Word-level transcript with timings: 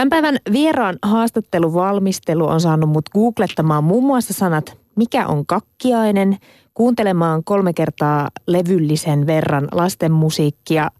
Tämän 0.00 0.10
päivän 0.10 0.38
vieraan 0.52 0.98
haastatteluvalmistelu 1.02 2.46
on 2.46 2.60
saanut 2.60 2.90
mut 2.90 3.08
googlettamaan 3.08 3.84
muun 3.84 4.04
muassa 4.04 4.34
sanat 4.34 4.78
mikä 4.96 5.26
on 5.26 5.46
kakkiainen, 5.46 6.38
kuuntelemaan 6.74 7.44
kolme 7.44 7.72
kertaa 7.72 8.28
levyllisen 8.46 9.26
verran 9.26 9.68
lasten 9.72 10.12
musiikkia 10.12 10.90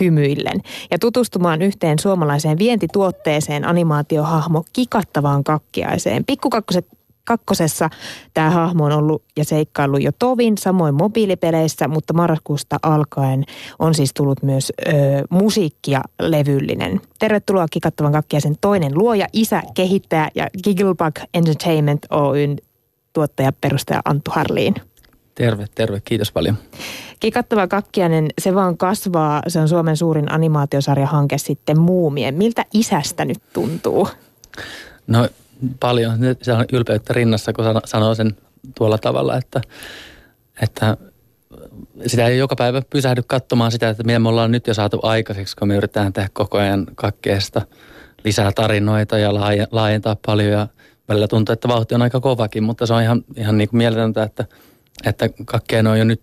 hymyillen 0.00 0.60
ja 0.90 0.98
tutustumaan 0.98 1.62
yhteen 1.62 1.98
suomalaiseen 1.98 2.58
vientituotteeseen 2.58 3.64
animaatiohahmo 3.64 4.64
kikattavaan 4.72 5.44
kakkiaiseen. 5.44 6.24
Pikkukakkoset 6.24 6.86
kakkosessa 7.28 7.90
tämä 8.34 8.50
hahmo 8.50 8.84
on 8.84 8.92
ollut 8.92 9.22
ja 9.36 9.44
seikkailu 9.44 9.96
jo 9.96 10.10
tovin, 10.18 10.58
samoin 10.58 10.94
mobiilipeleissä, 10.94 11.88
mutta 11.88 12.12
marraskuusta 12.12 12.76
alkaen 12.82 13.44
on 13.78 13.94
siis 13.94 14.14
tullut 14.14 14.42
myös 14.42 14.72
ö, 14.86 14.92
musiikkia 15.30 16.00
levyllinen. 16.20 17.00
Tervetuloa 17.18 17.66
Kikattavan 17.70 18.12
kakkiaisen 18.12 18.54
toinen 18.60 18.98
luoja, 18.98 19.26
isä, 19.32 19.62
kehittäjä 19.74 20.28
ja 20.34 20.46
Gigglebug 20.64 21.18
Entertainment 21.34 22.06
Oyn 22.10 22.56
tuottaja, 23.12 23.52
perustaja 23.60 24.00
Anttu 24.04 24.30
Harliin. 24.34 24.74
Terve, 25.34 25.66
terve. 25.74 26.00
Kiitos 26.04 26.32
paljon. 26.32 26.58
Kikattava 27.20 27.66
kakkiainen, 27.66 28.28
se 28.40 28.54
vaan 28.54 28.76
kasvaa. 28.76 29.42
Se 29.48 29.60
on 29.60 29.68
Suomen 29.68 29.96
suurin 29.96 30.32
animaatiosarjahanke 30.32 31.38
sitten 31.38 31.80
Muumien. 31.80 32.34
Miltä 32.34 32.64
isästä 32.74 33.24
nyt 33.24 33.38
tuntuu? 33.52 34.08
No 35.06 35.28
paljon. 35.80 36.18
Se 36.42 36.52
on 36.52 36.64
ylpeyttä 36.72 37.12
rinnassa, 37.12 37.52
kun 37.52 37.64
sanoo 37.84 38.14
sen 38.14 38.36
tuolla 38.78 38.98
tavalla, 38.98 39.36
että, 39.36 39.60
että 40.62 40.96
sitä 42.06 42.26
ei 42.26 42.38
joka 42.38 42.56
päivä 42.56 42.82
pysähdy 42.90 43.22
katsomaan 43.26 43.72
sitä, 43.72 43.88
että 43.88 44.04
mitä 44.04 44.18
me 44.18 44.28
ollaan 44.28 44.52
nyt 44.52 44.66
jo 44.66 44.74
saatu 44.74 45.00
aikaiseksi, 45.02 45.56
kun 45.56 45.68
me 45.68 45.76
yritetään 45.76 46.12
tehdä 46.12 46.28
koko 46.32 46.58
ajan 46.58 46.86
kakkeesta 46.94 47.62
lisää 48.24 48.52
tarinoita 48.52 49.18
ja 49.18 49.34
laajentaa 49.70 50.16
paljon 50.26 50.52
ja 50.52 50.66
välillä 51.08 51.28
tuntuu, 51.28 51.52
että 51.52 51.68
vauhti 51.68 51.94
on 51.94 52.02
aika 52.02 52.20
kovakin, 52.20 52.62
mutta 52.62 52.86
se 52.86 52.94
on 52.94 53.02
ihan, 53.02 53.24
ihan 53.36 53.58
niin 53.58 53.68
kuin 53.68 53.78
mieletöntä, 53.78 54.22
että, 54.22 54.44
että 55.06 55.28
kakkeen 55.44 55.86
on 55.86 55.98
jo 55.98 56.04
nyt 56.04 56.22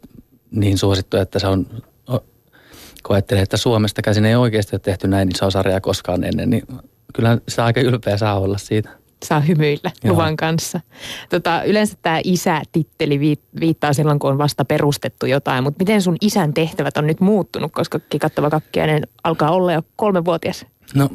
niin 0.51 0.77
suosittu, 0.77 1.17
että 1.17 1.39
se 1.39 1.47
on, 1.47 1.67
koettelee, 3.03 3.43
että 3.43 3.57
Suomesta 3.57 4.01
käsin 4.01 4.25
ei 4.25 4.35
oikeasti 4.35 4.75
ole 4.75 4.79
tehty 4.79 5.07
näin 5.07 5.29
isoa 5.29 5.49
sarjaa 5.49 5.81
koskaan 5.81 6.23
ennen, 6.23 6.49
niin 6.49 6.63
kyllä 7.13 7.37
se 7.47 7.61
aika 7.61 7.81
ylpeä 7.81 8.17
saa 8.17 8.39
olla 8.39 8.57
siitä 8.57 8.89
saa 9.25 9.39
hymyillä 9.39 9.91
Joo. 10.03 10.13
luvan 10.13 10.37
kanssa. 10.37 10.79
Tota, 11.29 11.63
yleensä 11.63 11.97
tämä 12.01 12.19
isä-titteli 12.23 13.19
viittaa 13.59 13.93
silloin, 13.93 14.19
kun 14.19 14.31
on 14.31 14.37
vasta 14.37 14.65
perustettu 14.65 15.25
jotain, 15.25 15.63
mutta 15.63 15.81
miten 15.81 16.01
sun 16.01 16.17
isän 16.21 16.53
tehtävät 16.53 16.97
on 16.97 17.07
nyt 17.07 17.19
muuttunut, 17.19 17.71
koska 17.71 17.99
kikattava 17.99 18.49
kakkiainen 18.49 19.07
alkaa 19.23 19.51
olla 19.51 19.73
jo 19.73 19.81
kolmevuotias? 19.95 20.65
No 20.95 21.09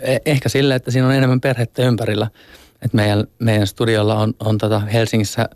e- 0.00 0.18
ehkä 0.26 0.48
sillä, 0.48 0.74
että 0.74 0.90
siinä 0.90 1.06
on 1.06 1.14
enemmän 1.14 1.40
perhettä 1.40 1.82
ympärillä. 1.82 2.26
Et 2.82 2.92
meidän, 2.92 3.24
meidän 3.38 3.66
studiolla 3.66 4.14
on, 4.14 4.34
on 4.40 4.58
tota 4.58 4.78
Helsingissä 4.80 5.48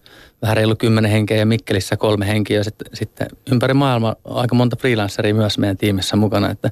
vähän 0.42 0.56
reilu 0.56 0.76
kymmenen 0.76 1.10
henkeä 1.10 1.36
ja 1.36 1.46
Mikkelissä 1.46 1.96
kolme 1.96 2.26
henkeä 2.26 2.62
sitten, 2.62 2.88
sitten 2.94 3.28
ympäri 3.52 3.74
maailmaa 3.74 4.16
aika 4.24 4.54
monta 4.54 4.76
freelanceria 4.76 5.34
myös 5.34 5.58
meidän 5.58 5.76
tiimissä 5.76 6.16
mukana. 6.16 6.50
Että 6.50 6.70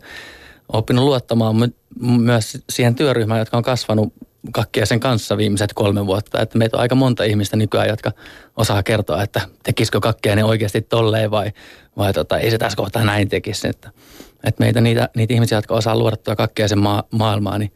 oppinut 0.72 1.04
luottamaan 1.04 1.56
myös 2.00 2.58
siihen 2.70 2.94
työryhmään, 2.94 3.38
jotka 3.38 3.56
on 3.56 3.62
kasvanut 3.62 4.12
kakkia 4.52 4.86
sen 4.86 5.00
kanssa 5.00 5.36
viimeiset 5.36 5.72
kolme 5.72 6.06
vuotta. 6.06 6.40
Että 6.40 6.58
meitä 6.58 6.76
on 6.76 6.80
aika 6.80 6.94
monta 6.94 7.24
ihmistä 7.24 7.56
nykyään, 7.56 7.88
jotka 7.88 8.12
osaa 8.56 8.82
kertoa, 8.82 9.22
että 9.22 9.40
tekisikö 9.62 10.00
kakkia 10.00 10.36
ne 10.36 10.44
oikeasti 10.44 10.82
tolleen 10.82 11.30
vai, 11.30 11.52
vai 11.96 12.12
tota, 12.12 12.38
ei 12.38 12.50
se 12.50 12.58
tässä 12.58 12.76
kohtaa 12.76 13.04
näin 13.04 13.28
tekisi. 13.28 13.68
Että, 13.68 13.90
että 14.44 14.64
meitä 14.64 14.80
niitä, 14.80 15.08
niitä 15.16 15.34
ihmisiä, 15.34 15.58
jotka 15.58 15.74
osaa 15.74 15.98
luoda 15.98 16.16
tuota 16.16 16.36
kakkia 16.36 16.68
sen 16.68 16.78
maa, 16.78 17.02
maailmaa, 17.10 17.58
niin 17.58 17.72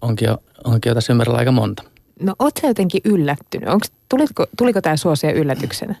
onkin 0.00 0.26
jo, 0.26 0.38
onkin 0.64 0.90
jo 0.90 0.94
tässä 0.94 1.12
ympärillä 1.12 1.38
aika 1.38 1.52
monta. 1.52 1.82
No 2.20 2.34
oot 2.38 2.54
sä 2.60 2.66
jotenkin 2.66 3.00
yllättynyt? 3.04 3.68
Onks, 3.68 3.92
tuliko, 4.08 4.46
tuliko 4.58 4.80
tämä 4.80 4.96
suosia 4.96 5.32
yllätyksenä? 5.32 5.94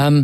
Ähm, 0.00 0.18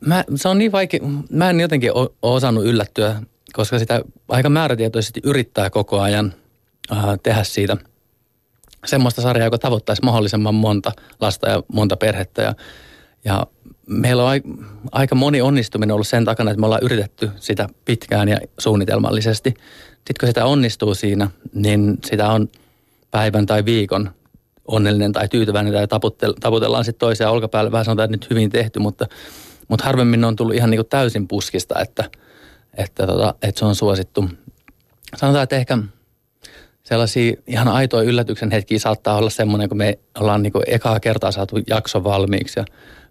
mä, 0.00 0.24
se 0.34 0.48
on 0.48 0.58
niin 0.58 0.72
vaikea, 0.72 1.00
mä 1.30 1.50
en 1.50 1.60
jotenkin 1.60 1.92
ole 1.92 2.10
osannut 2.22 2.64
yllättyä, 2.64 3.22
koska 3.52 3.78
sitä 3.78 4.02
aika 4.28 4.48
määrätietoisesti 4.48 5.20
yrittää 5.24 5.70
koko 5.70 6.00
ajan 6.00 6.34
äh, 6.92 7.04
tehdä 7.22 7.44
siitä 7.44 7.76
semmoista 8.86 9.22
sarjaa, 9.22 9.46
joka 9.46 9.58
tavoittaisi 9.58 10.02
mahdollisimman 10.02 10.54
monta 10.54 10.92
lasta 11.20 11.48
ja 11.48 11.62
monta 11.72 11.96
perhettä. 11.96 12.42
Ja, 12.42 12.54
ja 13.24 13.46
meillä 13.86 14.24
on 14.24 14.40
aika 14.92 15.14
moni 15.14 15.40
onnistuminen 15.40 15.94
ollut 15.94 16.08
sen 16.08 16.24
takana, 16.24 16.50
että 16.50 16.60
me 16.60 16.66
ollaan 16.66 16.84
yritetty 16.84 17.30
sitä 17.36 17.68
pitkään 17.84 18.28
ja 18.28 18.38
suunnitelmallisesti– 18.58 19.54
sitten 20.08 20.20
kun 20.20 20.28
sitä 20.28 20.44
onnistuu 20.44 20.94
siinä, 20.94 21.30
niin 21.52 21.98
sitä 22.04 22.28
on 22.28 22.48
päivän 23.10 23.46
tai 23.46 23.64
viikon 23.64 24.10
onnellinen 24.66 25.12
tai 25.12 25.28
tyytyväinen 25.28 25.72
tai 25.72 25.98
taputellaan 26.40 26.84
sitten 26.84 26.98
toisia 26.98 27.30
olkapäälle. 27.30 27.72
Vähän 27.72 27.84
sanotaan, 27.84 28.04
että 28.04 28.16
nyt 28.16 28.30
hyvin 28.30 28.50
tehty, 28.50 28.78
mutta, 28.78 29.06
mutta 29.68 29.84
harvemmin 29.84 30.24
on 30.24 30.36
tullut 30.36 30.54
ihan 30.54 30.70
niin 30.70 30.78
kuin 30.78 30.88
täysin 30.88 31.28
puskista, 31.28 31.80
että, 31.80 32.10
että, 32.78 33.06
tota, 33.06 33.34
että 33.42 33.58
se 33.58 33.64
on 33.64 33.74
suosittu. 33.74 34.28
Sanotaan, 35.16 35.42
että 35.42 35.56
ehkä 35.56 35.78
sellaisia 36.82 37.32
ihan 37.46 37.68
aitoja 37.68 38.08
yllätyksen 38.08 38.50
hetkiä 38.50 38.78
saattaa 38.78 39.16
olla 39.16 39.30
semmoinen, 39.30 39.68
kun 39.68 39.78
me 39.78 39.98
ollaan 40.20 40.42
niin 40.42 40.52
kuin 40.52 40.64
ekaa 40.66 41.00
kertaa 41.00 41.32
saatu 41.32 41.56
jakso 41.66 42.04
valmiiksi 42.04 42.60
ja 42.60 42.64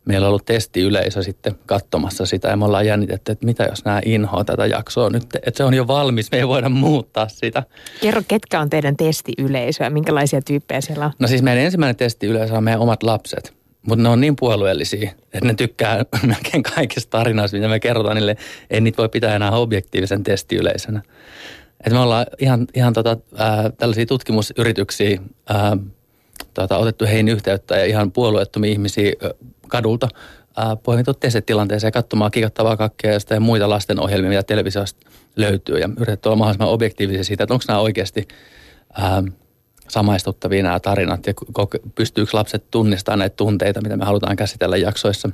meillä 0.06 0.26
on 0.26 0.30
ollut 0.30 0.46
testiyleisö 0.46 1.24
sitten 1.24 1.56
katsomassa 1.66 2.26
sitä 2.26 2.48
ja 2.48 2.58
me 2.58 2.66
ollaan 2.66 2.86
jännitetty, 2.86 3.32
että 3.32 3.46
mitä 3.46 3.64
jos 3.64 3.86
nämä 3.86 4.02
inhoa 4.06 4.44
tätä 4.44 4.66
jaksoa 4.66 5.10
nyt, 5.10 5.24
että 5.36 5.58
se 5.58 5.64
on 5.64 5.74
jo 5.74 5.88
valmis, 5.88 6.32
me 6.32 6.38
ei 6.38 6.48
voida 6.48 6.70
muuttaa 6.70 7.28
sitä. 7.28 7.64
Kerro, 8.02 8.22
ketkä 8.28 8.62
on 8.62 8.70
teidän 8.70 8.98
testiyleisö 8.98 9.84
ja 9.84 9.90
minkälaisia 9.90 10.42
tyyppejä 10.42 10.82
siellä 10.82 11.06
on? 11.06 11.12
No 11.20 11.28
siis 11.28 11.42
meidän 11.42 11.64
ensimmäinen 11.64 11.96
testiyleisö 11.96 12.54
on 12.54 12.64
meidän 12.64 12.82
omat 12.82 13.04
lapset, 13.04 13.54
mutta 13.82 14.04
ne 14.04 14.10
on 14.10 14.22
niin 14.22 14.36
puolueellisia, 14.36 15.12
että 15.34 15.48
ne 15.48 15.54
tykkää 15.54 16.06
melkein 16.24 16.64
kaikista 16.64 17.18
tarinoista, 17.18 17.58
mitä 17.58 17.68
me 17.68 17.80
kerrotaan 17.80 18.16
niille. 18.16 18.36
Ei 18.70 18.82
niitä 18.82 18.98
voi 18.98 19.10
pitää 19.10 19.36
enää 19.36 19.52
objektiivisen 19.52 20.24
testiyleisönä. 20.24 21.02
Et 21.86 21.94
me 21.94 22.00
ollaan 22.00 22.26
ihan, 22.40 22.68
ihan 22.74 22.94
tota, 22.94 23.18
ää, 23.36 23.70
tällaisia 23.70 24.06
tutkimusyrityksiä 24.06 25.20
ää, 25.50 25.78
tota, 26.54 26.78
otettu 26.78 27.06
heihin 27.06 27.30
yhteyttä 27.30 27.78
ja 27.78 27.86
ihan 27.86 28.12
puolueettomia 28.12 28.72
ihmisiä 28.72 29.14
kadulta 29.68 30.10
poimittu 30.84 31.12
tilanteeseen 31.46 31.94
katsomaan 31.94 32.32
kikattavaa 32.32 32.78
kakkia 32.78 33.12
ja 33.12 33.20
sitten 33.20 33.42
muita 33.42 33.70
lastenohjelmia, 33.70 34.30
mitä 34.30 34.44
televisiosta 34.44 35.10
löytyy 35.36 35.80
ja 35.80 35.90
yritetty 35.98 36.30
olla 36.30 36.36
mahdollisimman 36.36 36.74
objektiivisia 36.74 37.24
siitä, 37.24 37.44
että 37.44 37.54
onko 37.54 37.66
nämä 37.68 37.80
oikeasti 37.80 38.28
ää, 38.94 39.24
samaistuttavia 39.90 40.64
nämä 40.64 40.80
tarinat 40.80 41.28
ja 41.28 41.34
pystyykö 41.96 42.32
lapset 42.34 42.72
tunnistamaan 42.72 43.20
näitä 43.20 43.36
tunteita, 43.36 43.82
mitä 43.82 43.98
me 43.98 44.06
halutaan 44.06 44.36
käsitellä 44.36 44.78
jaksoissa. 44.78 45.30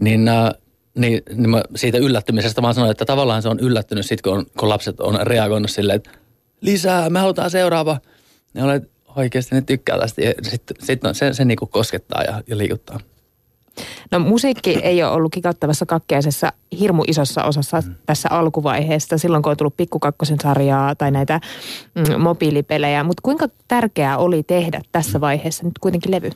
Niin, 0.00 0.28
ää, 0.28 0.52
niin, 0.98 1.22
niin 1.34 1.50
mä 1.50 1.62
siitä 1.76 1.98
yllättymisestä 1.98 2.62
vaan 2.62 2.74
sanoin, 2.74 2.90
että 2.90 3.04
tavallaan 3.04 3.42
se 3.42 3.48
on 3.48 3.60
yllättynyt 3.60 4.06
sitten, 4.06 4.32
kun, 4.32 4.46
kun 4.58 4.68
lapset 4.68 5.00
on 5.00 5.18
reagoinut 5.22 5.70
silleen, 5.70 5.96
että 5.96 6.10
lisää, 6.60 7.10
me 7.10 7.18
halutaan 7.18 7.50
seuraava. 7.50 8.00
Ne 8.54 8.64
olet, 8.64 8.90
oikeasti 9.16 9.54
ne 9.54 9.60
tykkää 9.60 9.98
tästä. 9.98 10.22
Ja 10.22 10.32
sitten 10.42 10.76
sit 10.82 11.02
no, 11.02 11.14
se, 11.14 11.32
se 11.32 11.44
niin 11.44 11.58
kuin 11.58 11.68
koskettaa 11.68 12.22
ja, 12.22 12.42
ja 12.46 12.58
liikuttaa. 12.58 13.00
No 14.10 14.18
musiikki 14.18 14.70
ei 14.82 15.02
ole 15.02 15.12
ollut 15.12 15.32
kikattavassa 15.32 15.86
kakkeisessa 15.86 16.52
hirmu 16.80 17.02
isossa 17.06 17.44
osassa 17.44 17.80
mm. 17.80 17.94
tässä 18.06 18.28
alkuvaiheessa, 18.30 19.18
silloin 19.18 19.42
kun 19.42 19.50
on 19.50 19.56
tullut 19.56 19.76
Pikkukakkosen 19.76 20.40
sarjaa 20.42 20.94
tai 20.94 21.10
näitä 21.10 21.40
mm, 21.94 22.20
mobiilipelejä. 22.20 23.04
Mutta 23.04 23.20
kuinka 23.22 23.48
tärkeää 23.68 24.18
oli 24.18 24.42
tehdä 24.42 24.80
tässä 24.92 25.20
vaiheessa 25.20 25.64
nyt 25.64 25.78
kuitenkin 25.78 26.12
levy? 26.12 26.30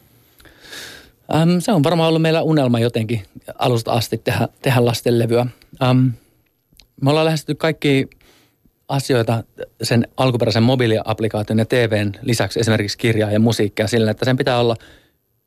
Ähm, 1.35 1.59
se 1.59 1.73
on 1.73 1.85
varmaan 1.85 2.09
ollut 2.09 2.23
meillä 2.23 2.43
unelma 2.43 2.81
jotenkin 2.81 3.23
alusta 3.59 3.93
asti 3.93 4.19
tehdä, 4.19 4.49
tehdä 4.63 4.85
lastenlevyä. 4.85 5.47
Ähm, 5.83 6.07
me 7.03 7.11
ollaan 7.11 7.25
lähestytty 7.25 7.55
kaikki 7.55 8.09
asioita 8.89 9.45
sen 9.83 10.09
alkuperäisen 10.17 10.63
mobiiliaplikaation 10.63 11.59
ja 11.59 11.65
TVn 11.65 12.13
lisäksi 12.23 12.61
esimerkiksi 12.61 12.99
kirjaa 12.99 13.31
ja 13.31 13.41
musiikkia 13.41 13.87
sillä, 13.87 14.11
että 14.11 14.25
sen 14.25 14.37
pitää 14.37 14.61
olla 14.61 14.77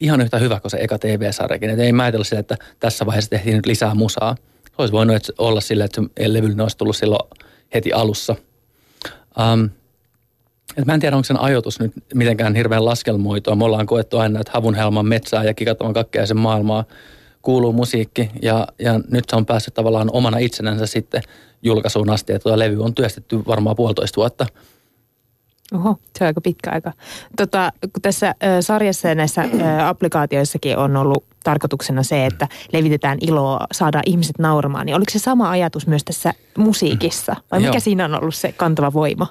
ihan 0.03 0.21
yhtä 0.21 0.37
hyvä 0.37 0.59
kuin 0.59 0.71
se 0.71 0.77
eka 0.77 0.97
TV-sarjakin. 0.97 1.69
Että 1.69 1.83
ei 1.83 1.93
määritellyt 1.93 2.27
sille, 2.27 2.39
että 2.39 2.57
tässä 2.79 3.05
vaiheessa 3.05 3.29
tehtiin 3.29 3.55
nyt 3.55 3.65
lisää 3.65 3.95
musaa. 3.95 4.35
Se 4.65 4.73
olisi 4.77 4.91
voinut 4.91 5.31
olla 5.37 5.61
sillä, 5.61 5.85
että 5.85 6.01
se 6.01 6.33
levyllinen 6.33 6.61
olisi 6.61 6.77
tullut 6.77 6.95
silloin 6.95 7.29
heti 7.73 7.93
alussa. 7.93 8.35
Um, 9.53 9.69
et 10.77 10.85
mä 10.85 10.93
en 10.93 10.99
tiedä, 10.99 11.15
onko 11.15 11.23
sen 11.23 11.39
ajoitus 11.39 11.79
nyt 11.79 11.91
mitenkään 12.13 12.55
hirveän 12.55 12.85
laskelmoitua. 12.85 13.55
Me 13.55 13.63
ollaan 13.63 13.85
koettu 13.85 14.17
aina, 14.17 14.39
että 14.39 14.51
Havunhelman 14.53 15.05
metsää 15.05 15.43
ja 15.43 15.53
kikattavan 15.53 15.93
kakkeaisen 15.93 16.37
maailmaa 16.37 16.83
kuuluu 17.41 17.73
musiikki 17.73 18.31
ja, 18.41 18.67
ja 18.79 18.99
nyt 19.11 19.23
se 19.29 19.35
on 19.35 19.45
päässyt 19.45 19.73
tavallaan 19.73 20.09
omana 20.13 20.37
itsenänsä 20.37 20.85
sitten 20.85 21.21
julkaisuun 21.63 22.09
asti. 22.09 22.33
Ja 22.33 22.39
tuota 22.39 22.59
levy 22.59 22.83
on 22.83 22.93
työstetty 22.93 23.39
varmaan 23.47 23.75
puolitoista 23.75 24.15
vuotta. 24.15 24.45
Oho, 25.73 25.97
se 26.17 26.23
on 26.23 26.27
aika 26.27 26.41
pitkä 26.41 26.71
aika. 26.71 26.91
Tota, 27.37 27.71
kun 27.81 28.01
tässä 28.01 28.27
äh, 28.27 28.35
sarjassa 28.61 29.07
ja 29.07 29.15
näissä 29.15 29.41
äh, 29.41 29.87
applikaatioissakin 29.87 30.77
on 30.77 30.97
ollut 30.97 31.25
tarkoituksena 31.43 32.03
se, 32.03 32.25
että 32.25 32.47
levitetään 32.73 33.17
iloa, 33.21 33.67
saadaan 33.71 34.03
ihmiset 34.07 34.39
nauramaan, 34.39 34.85
niin 34.85 34.95
oliko 34.95 35.11
se 35.11 35.19
sama 35.19 35.49
ajatus 35.49 35.87
myös 35.87 36.03
tässä 36.03 36.33
musiikissa? 36.57 37.35
Vai 37.51 37.59
mikä 37.59 37.71
Joo. 37.71 37.79
siinä 37.79 38.05
on 38.05 38.21
ollut 38.21 38.35
se 38.35 38.51
kantava 38.51 38.93
voima? 38.93 39.27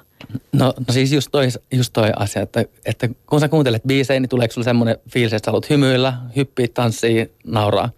No, 0.51 0.65
no 0.87 0.93
siis 0.93 1.11
just 1.11 1.29
toi, 1.31 1.47
just 1.73 1.93
toi 1.93 2.11
asia, 2.15 2.41
että, 2.41 2.65
että 2.85 3.09
kun 3.25 3.39
sä 3.39 3.49
kuuntelet 3.49 3.83
biisejä, 3.87 4.19
niin 4.19 4.29
tuleeko 4.29 4.53
sulle 4.53 4.65
semmoinen 4.65 4.97
fiilis, 5.09 5.33
että 5.33 5.45
sä 5.45 5.51
haluat 5.51 5.69
hymyillä, 5.69 6.13
hyppiä, 6.35 6.67
tanssia, 6.73 7.25
nauraa? 7.45 7.89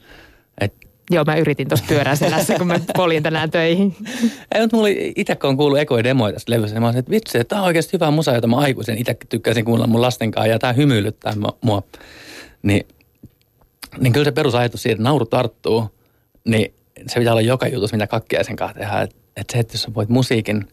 Joo, 1.11 1.23
mä 1.23 1.35
yritin 1.35 1.67
tuossa 1.67 1.85
pyörää 1.87 2.15
selässä, 2.15 2.57
kun 2.57 2.67
mä 2.67 2.79
poljin 2.97 3.23
tänään 3.23 3.51
töihin. 3.51 3.95
Ei, 4.51 4.61
mutta 4.61 4.77
mulla 4.77 4.89
itse 5.15 5.35
kun 5.35 5.49
on 5.49 5.57
kuullut 5.57 5.79
ekoja 5.79 6.03
demoja 6.03 6.33
tästä 6.33 6.51
levystä, 6.51 6.75
niin 6.75 6.81
mä 6.81 6.87
olisin, 6.87 6.99
että 6.99 7.11
vitsi, 7.11 7.43
tämä 7.43 7.61
on 7.61 7.67
oikeasti 7.67 7.93
hyvä 7.93 8.11
musa, 8.11 8.35
jota 8.35 8.47
mä 8.47 8.57
aikuisen 8.57 8.97
itse 8.97 9.17
tykkäsin 9.29 9.65
kuunnella 9.65 9.87
mun 9.87 10.01
lasten 10.01 10.31
kanssa 10.31 10.47
ja 10.47 10.59
tämä 10.59 10.73
hymyilyttää 10.73 11.33
mua. 11.61 11.83
Niin, 12.63 12.87
niin 13.97 14.13
kyllä 14.13 14.25
se 14.25 14.31
perusajatus 14.31 14.83
siitä, 14.83 14.93
että 14.93 15.03
nauru 15.03 15.25
tarttuu, 15.25 15.89
niin 16.45 16.73
se 17.07 17.19
pitää 17.19 17.33
olla 17.33 17.41
joka 17.41 17.67
jutus, 17.67 17.91
mitä 17.91 18.07
kakkiaisen 18.07 18.55
kanssa 18.55 18.79
tehdään. 18.79 19.03
Että 19.03 19.15
et 19.35 19.49
se, 19.49 19.59
että 19.59 19.73
jos 19.73 19.95
voit 19.95 20.09
musiikin 20.09 20.67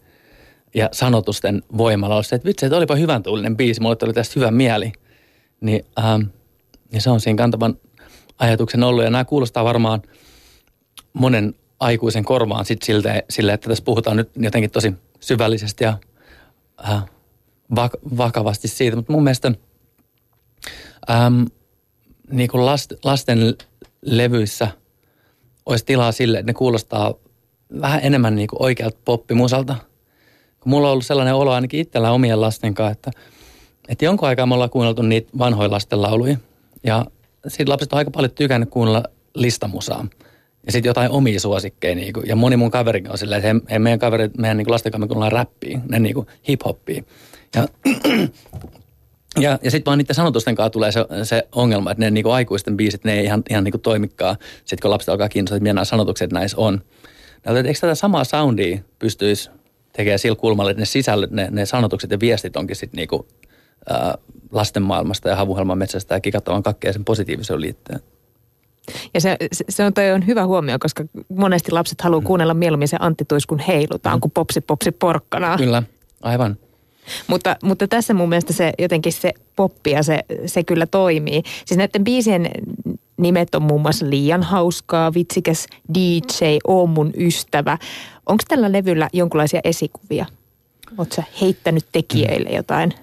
ja 0.74 0.88
sanotusten 0.92 1.62
voimalla 1.76 2.14
olla 2.14 2.22
se, 2.22 2.36
että 2.36 2.48
vitsi, 2.48 2.66
että 2.66 2.76
olipa 2.76 2.94
hyvän 2.94 3.22
tuulinen 3.22 3.56
biisi, 3.56 3.80
mulle 3.80 3.96
tuli 3.96 4.12
tästä 4.12 4.32
hyvä 4.36 4.50
mieli. 4.50 4.92
Niin, 5.60 5.84
ähm, 5.98 6.22
niin 6.92 7.02
se 7.02 7.10
on 7.10 7.20
siinä 7.20 7.36
kantavan 7.36 7.76
ajatuksen 8.38 8.82
ollut. 8.82 9.04
Ja 9.04 9.10
nämä 9.10 9.24
kuulostaa 9.24 9.64
varmaan 9.64 10.02
monen 11.12 11.54
aikuisen 11.80 12.24
korvaan 12.24 12.64
sit 12.64 12.82
siltä, 12.82 13.22
sille, 13.30 13.52
että 13.52 13.68
tässä 13.68 13.84
puhutaan 13.84 14.16
nyt 14.16 14.30
jotenkin 14.36 14.70
tosi 14.70 14.94
syvällisesti 15.20 15.84
ja 15.84 15.98
äh, 16.88 17.04
vak- 17.74 18.16
vakavasti 18.18 18.68
siitä. 18.68 18.96
Mutta 18.96 19.12
mun 19.12 19.24
mielestä 19.24 19.52
ähm, 21.10 21.42
niin 22.30 22.48
kuin 22.48 22.66
last, 22.66 22.92
lasten 23.04 23.54
levyissä 24.02 24.68
olisi 25.66 25.84
tilaa 25.84 26.12
sille, 26.12 26.38
että 26.38 26.50
ne 26.50 26.54
kuulostaa 26.54 27.14
vähän 27.80 28.00
enemmän 28.02 28.34
niin 28.34 28.48
kuin 28.48 28.62
oikealta 28.62 28.98
poppimusalta. 29.04 29.76
Mulla 30.64 30.88
on 30.88 30.92
ollut 30.92 31.06
sellainen 31.06 31.34
olo 31.34 31.52
ainakin 31.52 31.80
itsellä 31.80 32.12
omien 32.12 32.40
lasten 32.40 32.74
kanssa, 32.74 32.92
että, 32.92 33.10
että 33.88 34.04
jonkun 34.04 34.28
aikaa 34.28 34.46
me 34.46 34.54
ollaan 34.54 34.70
kuunneltu 34.70 35.02
niitä 35.02 35.30
vanhoja 35.38 35.70
lasten 35.70 36.02
lauluja. 36.02 36.36
Ja 36.84 37.06
siitä 37.48 37.72
lapset 37.72 37.92
on 37.92 37.98
aika 37.98 38.10
paljon 38.10 38.32
tykännyt 38.34 38.70
kuunnella 38.70 39.02
listamusaa. 39.34 40.06
Ja 40.66 40.72
sitten 40.72 40.90
jotain 40.90 41.10
omia 41.10 41.40
suosikkeja. 41.40 41.94
Niin 41.94 42.12
kuin, 42.12 42.26
ja 42.28 42.36
moni 42.36 42.56
mun 42.56 42.70
kaveri 42.70 43.02
on 43.08 43.18
silleen, 43.18 43.38
että 43.38 43.48
he, 43.48 43.74
he 43.74 43.78
meidän 43.78 43.98
kaverit, 43.98 44.38
meidän 44.38 44.56
niin 44.56 44.70
lasten 44.70 44.92
kanssa 44.92 45.06
me 45.06 45.08
kuunnellaan 45.08 45.32
räppiä, 45.32 45.80
ne 45.88 45.98
niin 45.98 46.14
kuin 46.14 46.26
hip-hoppia. 46.48 47.04
Ja, 47.56 47.68
ja, 49.40 49.58
ja 49.62 49.70
sitten 49.70 49.90
vaan 49.90 49.98
niiden 49.98 50.14
sanotusten 50.14 50.54
kanssa 50.54 50.70
tulee 50.70 50.92
se, 50.92 51.06
se 51.22 51.48
ongelma, 51.52 51.90
että 51.90 52.04
ne 52.04 52.10
niin 52.10 52.24
kuin 52.24 52.34
aikuisten 52.34 52.76
biisit, 52.76 53.04
ne 53.04 53.12
ei 53.12 53.24
ihan, 53.24 53.42
ihan 53.50 53.64
niin 53.64 53.72
kuin 53.72 53.82
toimikaan. 53.82 54.36
Sitten 54.58 54.78
kun 54.82 54.90
lapset 54.90 55.08
alkaa 55.08 55.28
kiinnostaa, 55.28 55.56
että 55.56 55.62
mitä 55.62 55.74
nämä 55.74 55.84
sanotukset 55.84 56.32
näissä 56.32 56.56
on. 56.56 56.82
Että 57.36 57.68
eikö 57.68 57.80
tätä 57.80 57.94
samaa 57.94 58.24
soundia 58.24 58.78
pystyisi 58.98 59.50
tekemään 59.92 60.18
sillä 60.18 60.36
kulmalla, 60.36 60.70
että 60.70 60.80
ne 60.80 60.86
sisällöt, 60.86 61.30
ne, 61.30 61.48
ne 61.50 61.66
sanotukset 61.66 62.10
ja 62.10 62.20
viestit 62.20 62.56
onkin 62.56 62.76
sitten 62.76 62.96
niin 62.98 63.08
kuin, 63.08 63.26
ää, 63.90 64.18
lasten 64.52 64.82
maailmasta 64.82 65.28
ja 65.28 65.36
havuhelman 65.36 65.78
metsästä 65.78 66.14
ja 66.14 66.20
kikattavan 66.20 66.62
kakkeen 66.62 66.94
sen 66.94 67.04
positiivisen 67.04 67.60
liitteen. 67.60 68.00
Ja 69.14 69.20
se, 69.20 69.36
se 69.68 69.84
on, 69.84 69.94
toi 69.94 70.10
on 70.10 70.26
hyvä 70.26 70.46
huomio, 70.46 70.78
koska 70.80 71.04
monesti 71.28 71.72
lapset 71.72 72.00
haluaa 72.00 72.20
mm. 72.20 72.26
kuunnella 72.26 72.54
mieluummin 72.54 72.88
se 72.88 72.96
Antti 73.00 73.24
kun 73.48 73.58
heilutaan, 73.58 74.16
mm. 74.16 74.20
kuin 74.20 74.32
popsi 74.32 74.60
popsi 74.60 74.90
porkkana. 74.90 75.56
Kyllä, 75.56 75.82
aivan. 76.22 76.56
Mutta, 77.26 77.56
mutta 77.62 77.88
tässä 77.88 78.14
mun 78.14 78.28
mielestä 78.28 78.52
se 78.52 78.72
jotenkin 78.78 79.12
se 79.12 79.32
poppi 79.56 79.90
ja 79.90 80.02
se, 80.02 80.18
se 80.46 80.64
kyllä 80.64 80.86
toimii. 80.86 81.42
Siis 81.64 81.78
näiden 81.78 82.04
biisien 82.04 82.50
nimet 83.16 83.54
on 83.54 83.62
muun 83.62 83.82
muassa 83.82 84.10
Liian 84.10 84.42
hauskaa, 84.42 85.14
Vitsikäs 85.14 85.66
DJ, 85.94 86.44
Oo 86.66 86.86
mun 86.86 87.12
ystävä. 87.16 87.78
Onko 88.26 88.44
tällä 88.48 88.72
levyllä 88.72 89.08
jonkinlaisia 89.12 89.60
esikuvia? 89.64 90.26
Oletko 90.98 91.22
heittänyt 91.40 91.86
tekijöille 91.92 92.50
jotain 92.50 92.94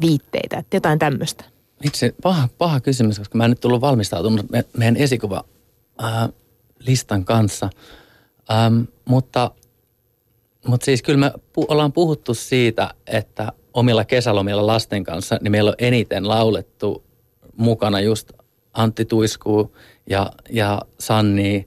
viitteitä, 0.00 0.58
että 0.58 0.76
jotain 0.76 0.98
tämmöistä? 0.98 1.44
Itse 1.84 2.14
paha, 2.22 2.48
paha 2.58 2.80
kysymys, 2.80 3.18
koska 3.18 3.38
mä 3.38 3.44
en 3.44 3.50
nyt 3.50 3.60
tullut 3.60 3.80
valmistautunut 3.80 4.50
me, 4.50 4.64
meidän 4.76 4.96
esikuva 4.96 5.44
ää, 5.98 6.28
listan 6.78 7.24
kanssa. 7.24 7.70
Ähm, 8.50 8.80
mutta, 9.04 9.50
mutta 10.66 10.84
siis 10.84 11.02
kyllä 11.02 11.18
me 11.18 11.32
pu, 11.52 11.66
ollaan 11.68 11.92
puhuttu 11.92 12.34
siitä, 12.34 12.94
että 13.06 13.52
omilla 13.74 14.04
kesälomilla 14.04 14.66
lasten 14.66 15.04
kanssa, 15.04 15.38
niin 15.40 15.52
meillä 15.52 15.68
on 15.68 15.74
eniten 15.78 16.28
laulettu 16.28 17.04
mukana 17.56 18.00
just 18.00 18.32
Antti 18.72 19.04
Tuisku 19.04 19.76
ja, 20.10 20.30
ja 20.50 20.82
Sanni. 20.98 21.64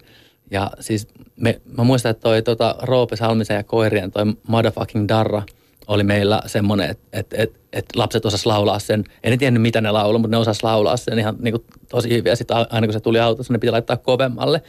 Ja 0.51 0.71
siis 0.79 1.07
me, 1.35 1.61
mä 1.77 1.83
muistan, 1.83 2.09
että 2.09 2.21
toi 2.21 2.41
tota, 2.41 2.75
Roope 2.81 3.15
Salmisen 3.15 3.55
ja 3.55 3.63
koirien 3.63 4.11
toi 4.11 4.23
Motherfucking 4.47 5.07
Darra– 5.07 5.43
oli 5.87 6.03
meillä 6.03 6.41
semmoinen, 6.45 6.89
että 6.89 7.19
et, 7.19 7.33
et, 7.33 7.59
et 7.73 7.85
lapset 7.95 8.25
osas 8.25 8.45
laulaa 8.45 8.79
sen. 8.79 9.03
En 9.23 9.39
tiennyt, 9.39 9.61
mitä 9.61 9.81
ne 9.81 9.91
laulaa, 9.91 10.19
mutta 10.19 10.35
ne 10.35 10.41
osas 10.41 10.63
laulaa 10.63 10.97
sen 10.97 11.19
ihan 11.19 11.35
niin 11.39 11.51
kuin, 11.51 11.65
tosi 11.89 12.09
hyvin. 12.09 12.29
Ja 12.29 12.35
sitten 12.35 12.57
aina 12.69 12.87
kun 12.87 12.93
se 12.93 12.99
tuli 12.99 13.19
autossa, 13.19 13.53
ne 13.53 13.59
piti 13.59 13.71
laittaa 13.71 13.97
kovemmalle. 13.97 14.61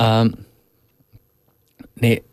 Ähm, 0.00 0.28
niin, 2.00 2.24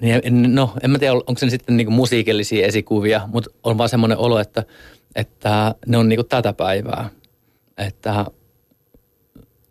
niin, 0.00 0.54
no, 0.54 0.72
en 0.82 0.90
mä 0.90 0.98
tiedä, 0.98 1.12
onko 1.12 1.36
se 1.36 1.50
sitten 1.50 1.76
niin 1.76 1.92
musiikillisia 1.92 2.66
esikuvia, 2.66 3.28
mutta 3.32 3.50
on 3.64 3.78
vaan 3.78 3.88
semmoinen 3.88 4.18
olo, 4.18 4.38
että, 4.38 4.64
että 5.14 5.74
ne 5.86 5.98
on 5.98 6.08
niin 6.08 6.18
kuin 6.18 6.28
tätä 6.28 6.52
päivää. 6.52 7.10
Että, 7.78 8.24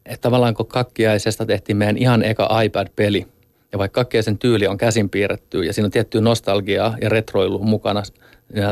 että 0.05 0.21
tavallaan 0.21 0.53
kun 0.53 0.67
kakkiaisesta 0.67 1.45
tehtiin 1.45 1.77
meidän 1.77 1.97
ihan 1.97 2.23
eka 2.23 2.61
iPad-peli– 2.61 3.27
ja 3.75 3.79
vaikka 3.79 4.05
sen 4.21 4.37
tyyli 4.37 4.67
on 4.67 4.77
käsin 4.77 5.09
piirretty 5.09 5.63
ja 5.63 5.73
siinä 5.73 5.85
on 5.85 5.91
tiettyä 5.91 6.21
nostalgiaa 6.21 6.97
ja 7.01 7.09
retroilu 7.09 7.59
mukana 7.59 8.03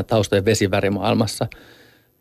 taustojen 0.08 0.46
vesivärimaailmassa, 0.46 1.48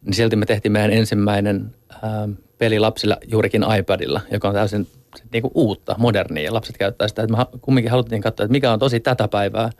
niin 0.04 0.14
silti 0.14 0.36
me 0.36 0.46
tehtiin 0.46 0.72
meidän 0.72 0.92
ensimmäinen 0.92 1.74
ää, 2.02 2.28
peli 2.58 2.78
lapsilla 2.78 3.16
juurikin 3.26 3.64
iPadilla, 3.78 4.20
joka 4.32 4.48
on 4.48 4.54
täysin 4.54 4.86
niin 5.32 5.42
kuin 5.42 5.52
uutta, 5.54 5.94
modernia. 5.98 6.54
Lapset 6.54 6.78
käyttää 6.78 7.08
sitä, 7.08 7.22
että 7.22 7.36
me 7.36 7.46
kumminkin 7.60 7.90
haluttiin 7.90 8.22
katsoa, 8.22 8.44
että 8.44 8.52
mikä 8.52 8.72
on 8.72 8.78
tosi 8.78 9.00
tätä 9.00 9.28
päivää, 9.28 9.70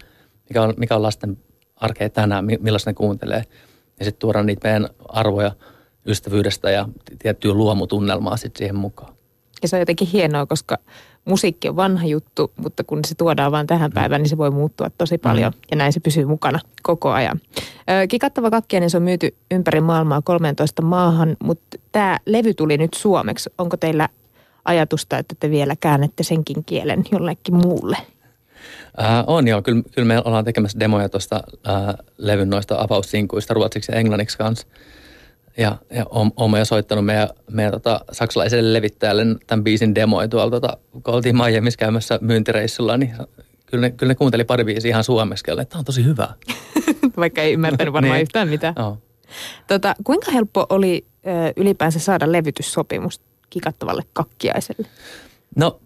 mikä 0.49 0.63
on, 0.63 0.75
mikä 0.77 0.97
on 0.97 1.03
lasten 1.03 1.39
arkea 1.77 2.09
tänään, 2.09 2.45
millaista 2.45 2.91
ne 2.91 2.95
kuuntelee. 2.95 3.45
Ja 3.99 4.05
sitten 4.05 4.21
tuoda 4.21 4.43
niitä 4.43 4.69
meidän 4.69 4.89
arvoja 5.09 5.53
ystävyydestä 6.07 6.71
ja 6.71 6.89
tiettyä 7.19 7.53
luomutunnelmaa 7.53 8.37
sitten 8.37 8.59
siihen 8.59 8.77
mukaan. 8.77 9.15
Ja 9.63 9.69
se 9.69 9.77
on 9.77 9.81
jotenkin 9.81 10.09
hienoa, 10.09 10.47
koska 10.47 10.79
musiikki 11.25 11.69
on 11.69 11.77
vanha 11.77 12.05
juttu, 12.05 12.53
mutta 12.57 12.85
kun 12.85 13.01
se 13.07 13.15
tuodaan 13.15 13.53
vain 13.53 13.67
tähän 13.67 13.91
mm. 13.91 13.95
päivään, 13.95 14.23
niin 14.23 14.31
se 14.31 14.39
voi 14.39 14.51
muuttua 14.51 14.91
tosi 14.99 15.19
paljon. 15.19 15.53
Mm. 15.53 15.61
Ja 15.71 15.77
näin 15.77 15.93
se 15.93 16.01
pysyy 16.01 16.25
mukana 16.25 16.59
koko 16.83 17.11
ajan. 17.11 17.41
Kikattava 18.09 18.51
kakkiainen 18.51 18.91
se 18.91 18.97
on 18.97 19.03
myyty 19.03 19.35
ympäri 19.51 19.81
maailmaa 19.81 20.23
13 20.23 20.83
maahan, 20.83 21.37
mutta 21.43 21.79
tämä 21.93 22.19
levy 22.27 22.55
tuli 22.55 22.79
nyt 22.79 22.95
suomeksi. 22.95 23.51
Onko 23.59 23.77
teillä 23.77 24.09
ajatusta, 24.65 25.19
että 25.19 25.35
te 25.41 25.51
vielä 25.51 25.77
käännette 25.81 26.23
senkin 26.23 26.65
kielen 26.65 27.05
jollekin 27.13 27.55
muulle? 27.55 27.97
Äh, 29.01 29.25
on 29.27 29.49
joo, 29.49 29.63
kyllä, 29.63 29.83
kyllä 29.95 30.09
me 30.09 30.23
ollaan 30.25 30.45
tekemässä 30.45 30.81
demoja 30.81 31.09
tuosta 31.09 31.41
äh, 31.69 31.95
levyn 32.19 32.51
noista 32.51 32.81
avaussinkuista 32.81 33.55
ruotsiksi 33.55 33.93
ja 33.93 33.99
englanniksi 33.99 34.39
kanssa. 34.39 34.67
Ja, 35.57 35.77
ja 35.91 36.07
olen 36.37 36.59
jo 36.59 36.65
soittanut 36.65 37.05
meidän, 37.05 37.29
meidän 37.51 37.73
tota, 37.73 38.01
saksalaiselle 38.13 38.73
levittäjälle 38.73 39.25
tämän 39.47 39.65
biisin 39.65 39.95
demoja 39.95 40.29
tuolla, 40.29 40.51
tota, 40.51 40.77
kun 40.93 41.15
oltiin 41.15 41.37
Miamiissa 41.37 41.79
käymässä 41.79 42.19
myyntireissulla, 42.23 42.97
niin 42.97 43.15
kyllä 43.67 43.87
ne, 43.87 43.91
kyllä 43.91 44.11
ne 44.11 44.15
kuunteli 44.15 44.45
pari 44.45 44.65
biisiä 44.65 44.89
ihan 44.89 45.05
suomeksi, 45.05 45.45
että 45.51 45.65
tämä 45.65 45.79
on 45.79 45.85
tosi 45.85 46.05
hyvä. 46.05 46.29
Vaikka 47.17 47.43
ei 47.43 47.53
ymmärtänyt 47.53 47.93
varmaan 47.93 48.15
niin. 48.19 48.23
yhtään 48.23 48.49
mitään. 48.49 48.75
No. 48.79 48.99
Tota, 49.69 49.95
kuinka 50.05 50.31
helppo 50.31 50.67
oli 50.69 51.07
ö, 51.27 51.53
ylipäänsä 51.57 51.99
saada 51.99 52.33
levytyssopimus 52.33 53.21
kikattavalle 53.51 54.03
kakkiaiselle? 54.13 54.89
No, 55.57 55.81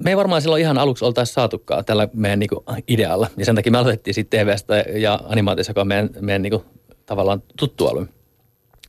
me 0.00 0.10
ei 0.10 0.16
varmaan 0.16 0.42
silloin 0.42 0.62
ihan 0.62 0.78
aluksi 0.78 1.04
oltaisi 1.04 1.32
saatukaan 1.32 1.84
tällä 1.84 2.08
meidän 2.12 2.38
niinku 2.38 2.64
idealla. 2.88 3.26
Ja 3.36 3.44
sen 3.44 3.54
takia 3.54 3.72
me 3.72 3.78
aloitettiin 3.78 4.14
sitten 4.14 4.46
TVstä 4.46 4.76
ja 4.76 5.20
animaatiossa, 5.24 5.70
joka 5.70 5.80
on 5.80 5.88
meidän, 5.88 6.10
meidän 6.20 6.42
niinku, 6.42 6.64
tavallaan 7.06 7.42
tuttu 7.56 7.86
alue. 7.86 8.06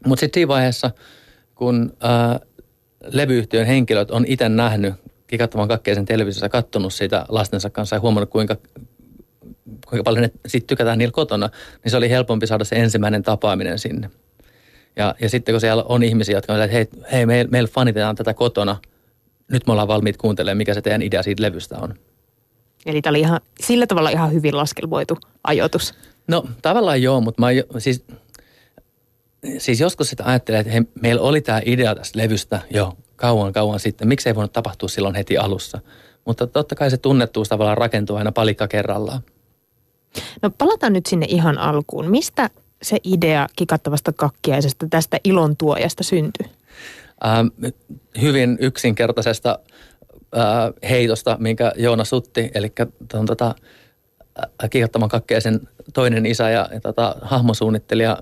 Mutta 0.05 0.19
sitten 0.19 0.39
siinä 0.39 0.47
vaiheessa, 0.47 0.91
kun 1.55 1.93
ää, 1.99 2.39
levyyhtiön 3.11 3.65
henkilöt 3.65 4.11
on 4.11 4.25
itse 4.27 4.49
nähnyt 4.49 4.93
kikattavan 5.27 5.67
kakkeisen 5.67 6.05
televisiossa, 6.05 6.49
katsonut 6.49 6.93
siitä 6.93 7.25
lastensa 7.29 7.69
kanssa 7.69 7.95
ja 7.95 7.99
huomannut, 7.99 8.29
kuinka, 8.29 8.55
kuinka 9.89 10.03
paljon 10.03 10.21
ne 10.21 10.31
sitten 10.47 10.67
tykätään 10.67 10.97
niillä 10.97 11.11
kotona, 11.11 11.49
niin 11.83 11.91
se 11.91 11.97
oli 11.97 12.09
helpompi 12.09 12.47
saada 12.47 12.63
se 12.63 12.75
ensimmäinen 12.75 13.23
tapaaminen 13.23 13.79
sinne. 13.79 14.09
Ja, 14.95 15.15
ja 15.21 15.29
sitten 15.29 15.53
kun 15.53 15.61
siellä 15.61 15.83
on 15.83 16.03
ihmisiä, 16.03 16.37
jotka 16.37 16.53
on 16.53 16.61
että 16.61 16.73
hei, 16.73 16.87
hei 17.11 17.25
meillä 17.25 17.51
meil 17.51 17.67
fanitetaan 17.67 18.15
tätä 18.15 18.33
kotona, 18.33 18.77
nyt 19.51 19.67
me 19.67 19.71
ollaan 19.71 19.87
valmiit 19.87 20.17
kuuntelemaan, 20.17 20.57
mikä 20.57 20.73
se 20.73 20.81
teidän 20.81 21.01
idea 21.01 21.23
siitä 21.23 21.43
levystä 21.43 21.77
on. 21.77 21.93
Eli 22.85 23.01
tämä 23.01 23.11
oli 23.11 23.19
ihan, 23.19 23.39
sillä 23.59 23.87
tavalla 23.87 24.09
ihan 24.09 24.33
hyvin 24.33 24.57
laskelmoitu 24.57 25.17
ajoitus. 25.43 25.93
No 26.27 26.43
tavallaan 26.61 27.01
joo, 27.01 27.21
mutta 27.21 27.41
mä 27.41 27.47
siis, 27.77 28.05
siis 29.57 29.79
joskus 29.79 30.09
sitä 30.09 30.23
ajattelee, 30.25 30.59
että 30.59 30.73
hei, 30.73 30.81
meillä 31.01 31.21
oli 31.21 31.41
tämä 31.41 31.61
idea 31.65 31.95
tästä 31.95 32.19
levystä 32.19 32.61
jo 32.69 32.93
kauan 33.15 33.53
kauan 33.53 33.79
sitten. 33.79 34.07
Miksi 34.07 34.29
ei 34.29 34.35
voinut 34.35 34.53
tapahtua 34.53 34.89
silloin 34.89 35.15
heti 35.15 35.37
alussa? 35.37 35.79
Mutta 36.25 36.47
totta 36.47 36.75
kai 36.75 36.89
se 36.89 36.97
tunnettuus 36.97 37.49
tavallaan 37.49 37.77
rakentuu 37.77 38.15
aina 38.15 38.31
palikka 38.31 38.67
kerrallaan. 38.67 39.21
No 40.41 40.49
palataan 40.57 40.93
nyt 40.93 41.05
sinne 41.05 41.25
ihan 41.29 41.57
alkuun. 41.57 42.09
Mistä 42.09 42.49
se 42.81 42.97
idea 43.03 43.47
kikattavasta 43.55 44.13
kakkiaisesta, 44.13 44.87
tästä 44.89 45.19
ilon 45.23 45.57
tuojasta 45.57 46.03
syntyi? 46.03 46.47
Ähm, 47.25 47.71
hyvin 48.21 48.57
yksinkertaisesta 48.59 49.59
äh, 50.37 50.89
heitosta, 50.89 51.37
minkä 51.39 51.71
Joona 51.75 52.05
Sutti, 52.05 52.51
eli 52.53 52.73
ton, 53.11 53.25
tota, 53.25 53.55
äh, 54.39 54.69
kikattavan 54.69 55.09
kakkeisen 55.09 55.59
toinen 55.93 56.25
isä 56.25 56.49
ja, 56.49 56.69
ja 56.73 56.81
tota, 56.81 57.15
hahmosuunnittelija, 57.21 58.17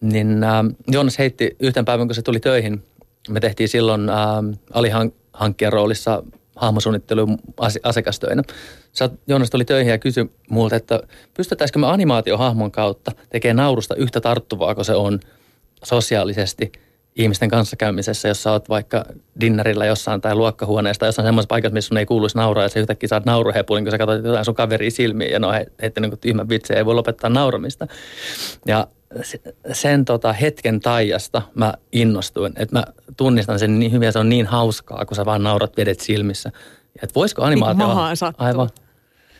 niin 0.00 0.44
äh, 0.44 0.64
Joonas 0.88 1.18
heitti 1.18 1.56
yhten 1.60 1.84
päivän, 1.84 2.08
kun 2.08 2.14
se 2.14 2.22
tuli 2.22 2.40
töihin. 2.40 2.82
Me 3.28 3.40
tehtiin 3.40 3.68
silloin 3.68 4.08
äh, 4.08 4.16
alihankkijan 4.72 5.72
roolissa 5.72 6.22
hahmosuunnittelun 6.56 7.38
asiakastöinä. 7.82 8.42
Sä, 8.92 9.10
Joonas 9.26 9.50
tuli 9.50 9.64
töihin 9.64 9.90
ja 9.90 9.98
kysyi 9.98 10.30
multa, 10.50 10.76
että 10.76 11.00
pystyttäisikö 11.34 11.78
me 11.78 11.86
animaatiohahmon 11.86 12.70
kautta 12.70 13.12
tekemään 13.30 13.64
naurusta 13.64 13.94
yhtä 13.94 14.20
tarttuvaa 14.20 14.74
kuin 14.74 14.84
se 14.84 14.94
on 14.94 15.20
sosiaalisesti 15.84 16.72
ihmisten 17.20 17.48
kanssakäymisessä, 17.48 18.28
jos 18.28 18.42
sä 18.42 18.52
oot 18.52 18.68
vaikka 18.68 19.04
dinnerillä 19.40 19.86
jossain 19.86 20.20
tai 20.20 20.34
luokkahuoneessa 20.34 21.00
tai 21.00 21.08
jossain 21.08 21.26
semmoisessa 21.26 21.48
paikassa, 21.48 21.74
missä 21.74 21.88
sun 21.88 21.98
ei 21.98 22.06
kuuluisi 22.06 22.36
nauraa 22.36 22.64
ja 22.64 22.68
sä 22.68 22.80
yhtäkkiä 22.80 23.08
saat 23.08 23.24
nauruhepulin, 23.24 23.84
kun 23.84 23.90
sä 23.90 23.98
katsot 23.98 24.24
jotain 24.24 24.44
sun 24.44 24.54
kaveri 24.54 24.90
silmiin 24.90 25.30
ja 25.30 25.38
no 25.38 25.52
heittänyt 25.82 26.10
niin 26.10 26.18
tyhmän 26.18 26.48
vitsejä, 26.48 26.78
ei 26.78 26.86
voi 26.86 26.94
lopettaa 26.94 27.30
nauramista. 27.30 27.86
Ja 28.66 28.86
sen 29.72 30.04
tota 30.04 30.32
hetken 30.32 30.80
taijasta 30.80 31.42
mä 31.54 31.74
innostuin, 31.92 32.52
että 32.56 32.78
mä 32.78 32.84
tunnistan 33.16 33.58
sen 33.58 33.78
niin 33.78 33.92
hyvin 33.92 34.06
ja 34.06 34.12
se 34.12 34.18
on 34.18 34.28
niin 34.28 34.46
hauskaa, 34.46 35.06
kun 35.06 35.16
sä 35.16 35.24
vaan 35.24 35.42
naurat 35.42 35.76
vedet 35.76 36.00
silmissä. 36.00 36.52
Että 37.02 37.14
voisiko 37.14 37.42
animaatio... 37.42 37.86
Niin 37.86 38.34
aivan. 38.38 38.68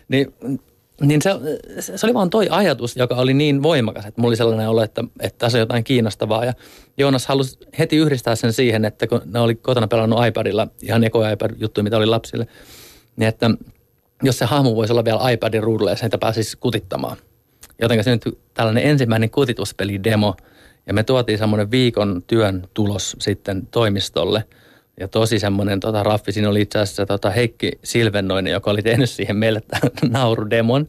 Niin, 0.08 0.34
niin 1.00 1.22
se, 1.22 1.30
se, 1.96 2.06
oli 2.06 2.14
vaan 2.14 2.30
toi 2.30 2.46
ajatus, 2.50 2.96
joka 2.96 3.14
oli 3.14 3.34
niin 3.34 3.62
voimakas, 3.62 4.06
että 4.06 4.20
mulla 4.20 4.30
oli 4.30 4.36
sellainen 4.36 4.68
olo, 4.68 4.82
että, 4.82 5.04
että 5.20 5.38
tässä 5.38 5.58
on 5.58 5.60
jotain 5.60 5.84
kiinnostavaa. 5.84 6.44
Ja 6.44 6.52
Joonas 6.98 7.26
halusi 7.26 7.58
heti 7.78 7.96
yhdistää 7.96 8.34
sen 8.34 8.52
siihen, 8.52 8.84
että 8.84 9.06
kun 9.06 9.20
ne 9.24 9.40
oli 9.40 9.54
kotona 9.54 9.88
pelannut 9.88 10.26
iPadilla, 10.26 10.68
ihan 10.82 11.04
eko 11.04 11.28
iPad-juttuja, 11.28 11.84
mitä 11.84 11.96
oli 11.96 12.06
lapsille, 12.06 12.46
niin 13.16 13.28
että 13.28 13.50
jos 14.22 14.38
se 14.38 14.44
hahmo 14.44 14.74
voisi 14.74 14.92
olla 14.92 15.04
vielä 15.04 15.30
iPadin 15.30 15.62
ruudulla 15.62 15.90
ja 15.90 15.96
sen 15.96 16.10
pääsisi 16.20 16.56
kutittamaan– 16.56 17.16
Joten 17.80 18.04
syntyi 18.04 18.38
tällainen 18.54 18.84
ensimmäinen 18.84 19.30
kutituspeli-demo 19.30 20.36
ja 20.86 20.94
me 20.94 21.02
tuotiin 21.02 21.38
semmoinen 21.38 21.70
viikon 21.70 22.22
työn 22.26 22.68
tulos 22.74 23.16
sitten 23.18 23.66
toimistolle. 23.66 24.44
Ja 25.00 25.08
tosi 25.08 25.38
semmoinen 25.38 25.80
tota, 25.80 26.02
raffi, 26.02 26.32
siinä 26.32 26.48
oli 26.48 26.60
itse 26.60 26.78
asiassa 26.78 27.06
tota, 27.06 27.30
Heikki 27.30 27.70
Silvennoinen, 27.84 28.52
joka 28.52 28.70
oli 28.70 28.82
tehnyt 28.82 29.10
siihen 29.10 29.36
meille 29.36 29.60
tämän 29.60 29.90
naurudemon. 30.20 30.86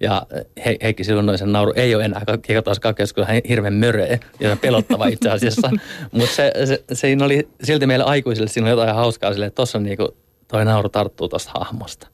Ja 0.00 0.26
He, 0.64 0.76
Heikki 0.82 1.04
Silvennoisen 1.04 1.52
nauru 1.52 1.72
ei 1.76 1.94
ole 1.94 2.04
enää 2.04 2.22
kiekotaas 2.42 2.80
kakkeus, 2.80 3.12
kun 3.12 3.26
hän 3.26 3.40
hirveän 3.48 3.74
möröä 3.74 4.18
ja 4.40 4.56
pelottava 4.60 5.06
itse 5.06 5.30
asiassa. 5.30 5.70
Mutta 6.12 6.34
se, 6.34 6.52
se, 6.64 6.84
siinä 6.92 7.24
oli 7.24 7.48
silti 7.62 7.86
meille 7.86 8.04
aikuisille, 8.04 8.48
siinä 8.48 8.66
oli 8.66 8.72
jotain 8.80 8.94
hauskaa 8.94 9.32
sille, 9.32 9.46
että 9.46 9.56
tuossa 9.56 9.78
niinku, 9.78 10.16
toi 10.48 10.64
nauru 10.64 10.88
tarttuu 10.88 11.28
tuosta 11.28 11.50
hahmosta. 11.54 12.08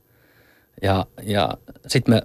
Ja, 0.83 1.07
ja 1.23 1.50
sitten 1.87 2.14
me 2.14 2.23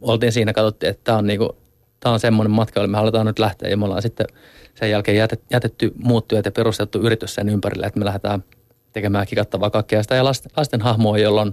oltiin 0.00 0.32
siinä, 0.32 0.52
katsottiin, 0.52 0.90
että 0.90 1.04
tämä 1.04 1.18
on, 1.18 1.26
niinku, 1.26 1.56
tämä 2.00 2.12
on 2.12 2.20
semmoinen 2.20 2.50
matka, 2.50 2.80
jolle 2.80 2.90
me 2.90 2.96
halutaan 2.96 3.26
nyt 3.26 3.38
lähteä. 3.38 3.70
Ja 3.70 3.76
me 3.76 3.84
ollaan 3.84 4.02
sitten 4.02 4.26
sen 4.74 4.90
jälkeen 4.90 5.28
jätetty 5.50 5.92
muut 6.02 6.28
työt 6.28 6.44
ja 6.44 6.52
perustettu 6.52 7.00
yritys 7.00 7.34
sen 7.34 7.48
ympärille, 7.48 7.86
että 7.86 7.98
me 7.98 8.04
lähdetään 8.04 8.44
tekemään 8.92 9.26
kikattavaa 9.26 9.70
kakkeasta 9.70 10.14
ja 10.14 10.24
lasten, 10.24 10.52
lasten 10.56 10.80
hahmoa, 10.80 11.18
jolla 11.18 11.42
on 11.42 11.52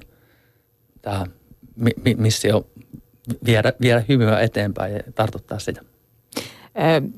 tämä 1.02 1.26
missio 2.18 2.68
viedä, 3.46 3.74
viedä 3.82 4.04
hymyä 4.10 4.40
eteenpäin 4.40 4.94
ja 4.94 5.00
tartuttaa 5.16 5.60
sitä. 5.60 5.82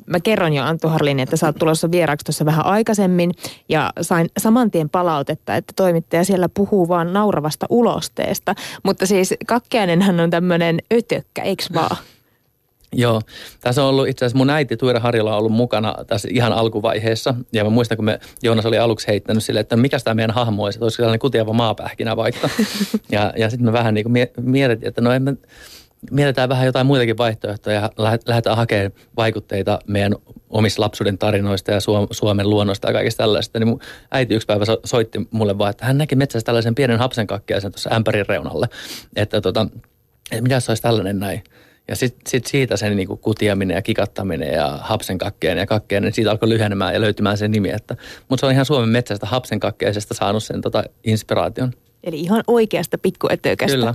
Mä 0.06 0.20
kerron 0.20 0.54
jo 0.54 0.64
Anttu 0.64 0.88
Harlin, 0.88 1.20
että 1.20 1.38
sä 1.38 1.46
oot 1.46 1.56
tulossa 1.56 1.92
vieraaksi 1.92 2.26
tuossa 2.26 2.46
vähän 2.46 2.66
aikaisemmin 2.66 3.32
ja 3.70 3.94
sain 4.02 4.30
saman 4.38 4.72
tien 4.72 4.90
palautetta, 4.90 5.56
että 5.56 5.74
toimittaja 5.76 6.24
siellä 6.24 6.50
puhuu 6.50 6.88
vaan 6.88 7.14
nauravasta 7.14 7.66
ulosteesta. 7.70 8.56
Mutta 8.84 9.06
siis 9.06 9.34
kakkeanenhan 9.48 10.20
on 10.20 10.30
tämmöinen 10.30 10.80
ötökkä, 10.94 11.42
eikö 11.42 11.64
vaan? 11.74 11.98
Joo, 12.94 13.22
tässä 13.62 13.84
on 13.84 13.90
ollut 13.90 14.08
itse 14.08 14.26
asiassa 14.26 14.38
mun 14.38 14.50
äiti 14.50 14.78
Tuira 14.78 15.00
Harjola 15.00 15.32
on 15.32 15.38
ollut 15.38 15.52
mukana 15.52 15.96
tässä 16.08 16.28
ihan 16.32 16.54
alkuvaiheessa. 16.54 17.36
Ja 17.54 17.64
mä 17.64 17.70
muistan, 17.70 17.96
kun 17.96 18.06
me 18.06 18.20
Joonas 18.44 18.66
oli 18.66 18.78
aluksi 18.78 19.08
heittänyt 19.08 19.44
sille, 19.44 19.60
että 19.60 19.76
mikä 19.76 20.00
tämä 20.04 20.14
meidän 20.14 20.36
hahmo 20.36 20.64
olisi, 20.64 20.78
että 20.78 20.86
olisiko 20.86 21.02
sellainen 21.02 21.20
kutiava 21.20 21.54
maapähkinä 21.54 22.18
vaikka. 22.18 22.50
ja, 23.12 23.34
ja 23.38 23.50
sitten 23.50 23.66
me 23.66 23.74
vähän 23.74 23.94
niin 23.94 24.04
kuin 24.04 24.14
mietittiin, 24.42 24.88
että 24.88 25.02
no 25.02 25.12
en 25.12 25.24
mä, 25.24 25.34
mietitään 26.12 26.50
vähän 26.50 26.66
jotain 26.66 26.88
muitakin 26.88 27.18
vaihtoehtoja 27.18 27.82
ja 27.82 27.90
lähdetään 28.28 28.58
hakemaan 28.58 28.92
vaikutteita 29.18 29.80
meidän 29.88 30.16
omissa 30.50 30.82
lapsuuden 30.82 31.18
tarinoista 31.18 31.72
ja 31.72 31.80
Suomen 32.12 32.50
luonnosta 32.50 32.88
ja 32.88 32.94
kaikista 32.94 33.24
tällaista. 33.24 33.60
Niin 33.60 33.68
mun 33.68 33.82
äiti 34.12 34.36
yksi 34.36 34.46
päivä 34.46 34.66
soitti 34.84 35.28
mulle 35.32 35.58
vaan, 35.58 35.70
että 35.72 35.86
hän 35.86 35.98
näki 35.98 36.16
metsässä 36.16 36.46
tällaisen 36.46 36.76
pienen 36.76 37.00
hapsenkakkiaisen 37.00 37.72
tuossa 37.72 37.96
ämpärin 37.96 38.26
reunalle. 38.30 38.70
Että, 39.16 39.42
tota, 39.42 39.68
että 40.32 40.42
mitä 40.42 40.60
se 40.60 40.72
olisi 40.72 40.84
tällainen 40.84 41.20
näin. 41.20 41.44
Ja 41.90 41.96
sitten 41.96 42.22
sit 42.28 42.46
siitä 42.46 42.78
sen 42.78 42.96
niinku 42.96 43.18
kutiaminen 43.18 43.76
ja 43.76 43.82
kikattaminen 43.82 44.54
ja 44.54 44.80
hapsenkakkeen 44.82 45.58
ja 45.58 45.66
kakkeen, 45.66 46.04
niin 46.04 46.14
siitä 46.14 46.32
alkoi 46.32 46.50
lyhenemään 46.50 46.94
ja 46.94 47.02
löytymään 47.02 47.38
se 47.38 47.48
nimi. 47.48 47.70
Että, 47.70 47.96
mutta 48.30 48.40
se 48.40 48.46
on 48.46 48.52
ihan 48.52 48.66
Suomen 48.66 48.90
metsästä 48.90 49.26
hapsenkakkeisesta 49.26 50.14
saanut 50.14 50.44
sen 50.44 50.62
tota 50.62 50.84
inspiraation. 51.04 51.74
Eli 52.04 52.20
ihan 52.20 52.44
oikeasta 52.48 52.98
pikkuetökästä. 52.98 53.76
Kyllä. 53.76 53.94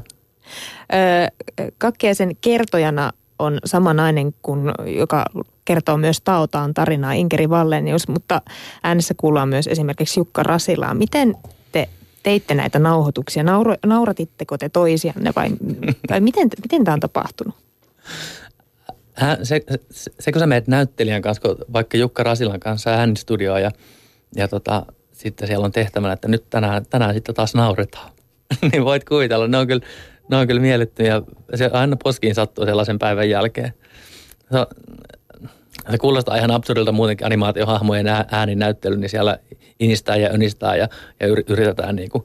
Kakkeisen 1.78 2.36
kertojana 2.40 3.12
on 3.38 3.58
sama 3.64 3.94
nainen, 3.94 4.34
kuin, 4.42 4.72
joka 4.86 5.24
kertoo 5.64 5.96
myös 5.96 6.20
Taotaan 6.20 6.74
tarinaa, 6.74 7.12
Inkeri 7.12 7.50
Vallenius, 7.50 8.08
mutta 8.08 8.42
äänessä 8.82 9.14
kuullaan 9.16 9.48
myös 9.48 9.66
esimerkiksi 9.66 10.20
Jukka 10.20 10.42
Rasilaa. 10.42 10.94
Miten 10.94 11.34
te 11.72 11.88
teitte 12.22 12.54
näitä 12.54 12.78
nauhoituksia? 12.78 13.42
Nauro, 13.42 13.74
nauratitteko 13.86 14.58
te 14.58 14.68
toisianne 14.68 15.32
vai, 15.36 15.50
vai 16.10 16.20
miten, 16.20 16.48
miten 16.62 16.84
tämä 16.84 16.92
on 16.92 17.00
tapahtunut? 17.00 17.63
Hän, 19.14 19.46
se, 19.46 19.60
se, 19.90 20.10
se, 20.20 20.32
kun 20.32 20.40
sä 20.40 20.46
menet 20.46 20.68
näyttelijän 20.68 21.22
kanssa, 21.22 21.42
vaikka 21.72 21.96
Jukka 21.96 22.22
Rasilan 22.22 22.60
kanssa 22.60 22.90
äänistudioon 22.90 23.62
ja, 23.62 23.70
ja 24.36 24.48
tota, 24.48 24.86
sitten 25.12 25.48
siellä 25.48 25.64
on 25.64 25.72
tehtävänä, 25.72 26.12
että 26.12 26.28
nyt 26.28 26.50
tänään, 26.50 26.86
tänään 26.90 27.14
sitten 27.14 27.34
taas 27.34 27.54
nauretaan. 27.54 28.10
niin 28.72 28.84
voit 28.84 29.04
kuvitella, 29.04 29.48
ne 29.48 29.58
on 29.58 29.66
kyllä 29.66 29.86
ne 30.30 30.36
on 30.36 30.46
kyllä 30.46 30.60
miellyttyjä. 30.60 31.22
Se 31.54 31.70
aina 31.72 31.96
poskiin 32.04 32.34
sattuu 32.34 32.64
sellaisen 32.64 32.98
päivän 32.98 33.30
jälkeen. 33.30 33.74
Se, 34.52 34.58
se 35.90 35.98
kuulostaa 35.98 36.36
ihan 36.36 36.50
absurdilta 36.50 36.92
muutenkin 36.92 37.26
animaatiohahmojen 37.26 38.06
ääninäyttely, 38.30 38.96
niin 38.96 39.10
siellä 39.10 39.38
inistää 39.80 40.16
ja 40.16 40.30
önistää 40.30 40.76
ja, 40.76 40.88
ja 41.20 41.26
yritetään 41.26 41.96
niin 41.96 42.10
kuin, 42.10 42.24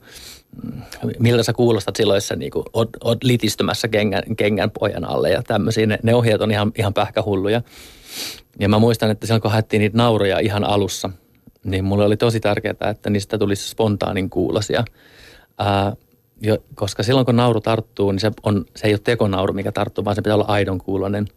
miltä 1.20 1.44
sä 1.44 1.54
kuulostat 1.54 1.96
silloin, 1.96 2.18
jos 2.18 2.28
sä 2.28 2.36
niin 2.36 2.52
kuin, 2.52 2.66
oot, 2.74 2.90
oot 3.04 3.24
litistymässä 3.24 3.88
kengän, 3.88 4.24
kengän 4.38 4.72
pojan 4.72 5.06
alle 5.06 5.30
ja 5.30 5.44
tämmöisiä. 5.44 5.86
Ne, 5.86 6.00
ne 6.04 6.16
ohjeet 6.16 6.42
on 6.42 6.52
ihan, 6.52 6.72
ihan 6.78 6.94
pähkähulluja. 6.94 7.62
Ja 8.60 8.70
mä 8.70 8.80
muistan, 8.80 9.12
että 9.12 9.28
silloin 9.28 9.42
kun 9.42 9.52
haettiin 9.52 9.80
niitä 9.80 9.98
nauroja 9.98 10.40
ihan 10.40 10.64
alussa, 10.64 11.10
niin 11.64 11.84
mulle 11.84 12.06
oli 12.06 12.18
tosi 12.18 12.40
tärkeää, 12.40 12.90
että 12.90 13.10
niistä 13.10 13.38
tulisi 13.38 13.70
spontaanin 13.70 14.30
kuulosia. 14.30 14.84
Ää, 15.58 15.96
jo, 16.42 16.58
koska 16.76 17.04
silloin 17.04 17.26
kun 17.26 17.36
nauru 17.36 17.62
tarttuu, 17.62 18.12
niin 18.12 18.20
se, 18.20 18.32
on, 18.44 18.66
se 18.76 18.88
ei 18.88 18.94
ole 18.94 19.00
tekonauru, 19.04 19.54
mikä 19.54 19.72
tarttuu, 19.72 20.06
vaan 20.06 20.16
se 20.16 20.22
pitää 20.22 20.36
olla 20.36 20.46
aidon 20.48 20.78
kuulonen. 20.78 21.28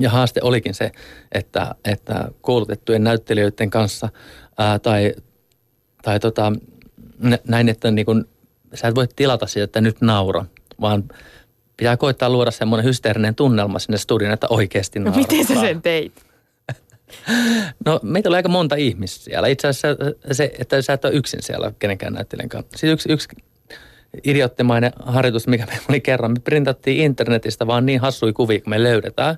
Ja 0.00 0.10
haaste 0.10 0.40
olikin 0.42 0.74
se, 0.74 0.92
että, 1.32 1.74
että 1.84 2.28
koulutettujen 2.40 3.04
näyttelijöiden 3.04 3.70
kanssa 3.70 4.08
ää, 4.58 4.78
tai, 4.78 5.14
tai 6.02 6.20
tota, 6.20 6.52
näin, 7.48 7.68
että 7.68 7.90
niin 7.90 8.06
kun, 8.06 8.28
sä 8.74 8.88
et 8.88 8.94
voi 8.94 9.08
tilata 9.16 9.46
siitä, 9.46 9.64
että 9.64 9.80
nyt 9.80 10.00
naura, 10.00 10.44
vaan 10.80 11.04
pitää 11.76 11.96
koittaa 11.96 12.30
luoda 12.30 12.50
semmoinen 12.50 12.84
hysteerinen 12.84 13.34
tunnelma 13.34 13.78
sinne 13.78 13.98
studion, 13.98 14.32
että 14.32 14.46
oikeasti 14.50 14.98
naura. 14.98 15.20
No 15.20 15.26
miten 15.28 15.46
sä 15.46 15.60
sen 15.60 15.82
teit? 15.82 16.12
No 17.86 18.00
meitä 18.02 18.28
oli 18.28 18.36
aika 18.36 18.48
monta 18.48 18.74
ihmistä 18.74 19.24
siellä. 19.24 19.48
Itse 19.48 19.68
asiassa 19.68 19.88
se, 20.32 20.52
että 20.58 20.82
sä 20.82 20.92
et 20.92 21.04
ole 21.04 21.12
yksin 21.12 21.42
siellä 21.42 21.72
kenenkään 21.78 22.12
näyttelijän 22.12 22.48
kanssa. 22.48 22.78
Siis 22.78 22.92
yksi, 22.92 23.12
yksi 23.12 23.28
idioottimainen 24.24 24.92
harjoitus, 25.04 25.46
mikä 25.46 25.66
me 25.66 25.80
oli 25.88 26.00
kerran. 26.00 26.30
Me 26.30 26.40
printattiin 26.40 27.04
internetistä 27.04 27.66
vaan 27.66 27.86
niin 27.86 28.00
hassui 28.00 28.32
kuvia, 28.32 28.60
kun 28.60 28.70
me 28.70 28.82
löydetään. 28.82 29.36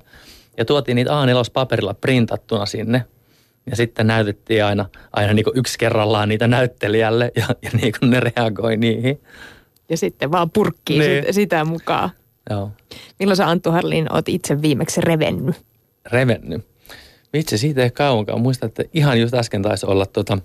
Ja 0.57 0.65
tuotiin 0.65 0.97
niitä 0.97 1.11
A4-paperilla 1.11 1.95
printattuna 1.95 2.67
sinne. 2.67 3.05
Ja 3.71 3.77
sitten 3.77 4.07
näytettiin 4.07 4.65
aina, 4.65 4.87
aina 5.13 5.33
niin 5.33 5.45
yksi 5.55 5.79
kerrallaan 5.79 6.29
niitä 6.29 6.49
näyttelijälle 6.49 7.33
ja, 7.37 7.47
ja 7.63 7.71
niin 7.83 7.93
kuin 8.01 8.11
ne 8.11 8.21
reagoi 8.21 8.77
niihin. 8.77 9.21
Ja 9.89 9.97
sitten 9.97 10.33
vaan 10.33 10.51
purkkii 10.51 10.99
niin. 10.99 11.23
sitä, 11.23 11.33
sitä 11.33 11.65
mukaan. 11.65 12.11
Joo. 12.51 12.71
Milloin 13.19 13.37
sä 13.37 13.49
Anttu 13.49 13.71
Harlin 13.71 14.13
oot 14.13 14.29
itse 14.29 14.63
viimeksi 14.63 15.01
revennyt? 15.01 15.57
Revennyt? 16.13 16.67
Vitsi, 17.33 17.59
siitä 17.59 17.83
ei 17.83 17.91
kauankaan. 17.91 18.41
Muistan, 18.41 18.67
että 18.67 18.85
ihan 18.95 19.21
just 19.21 19.35
äsken 19.35 19.63
taisi 19.63 19.87
olla 19.87 20.07
tota, 20.07 20.39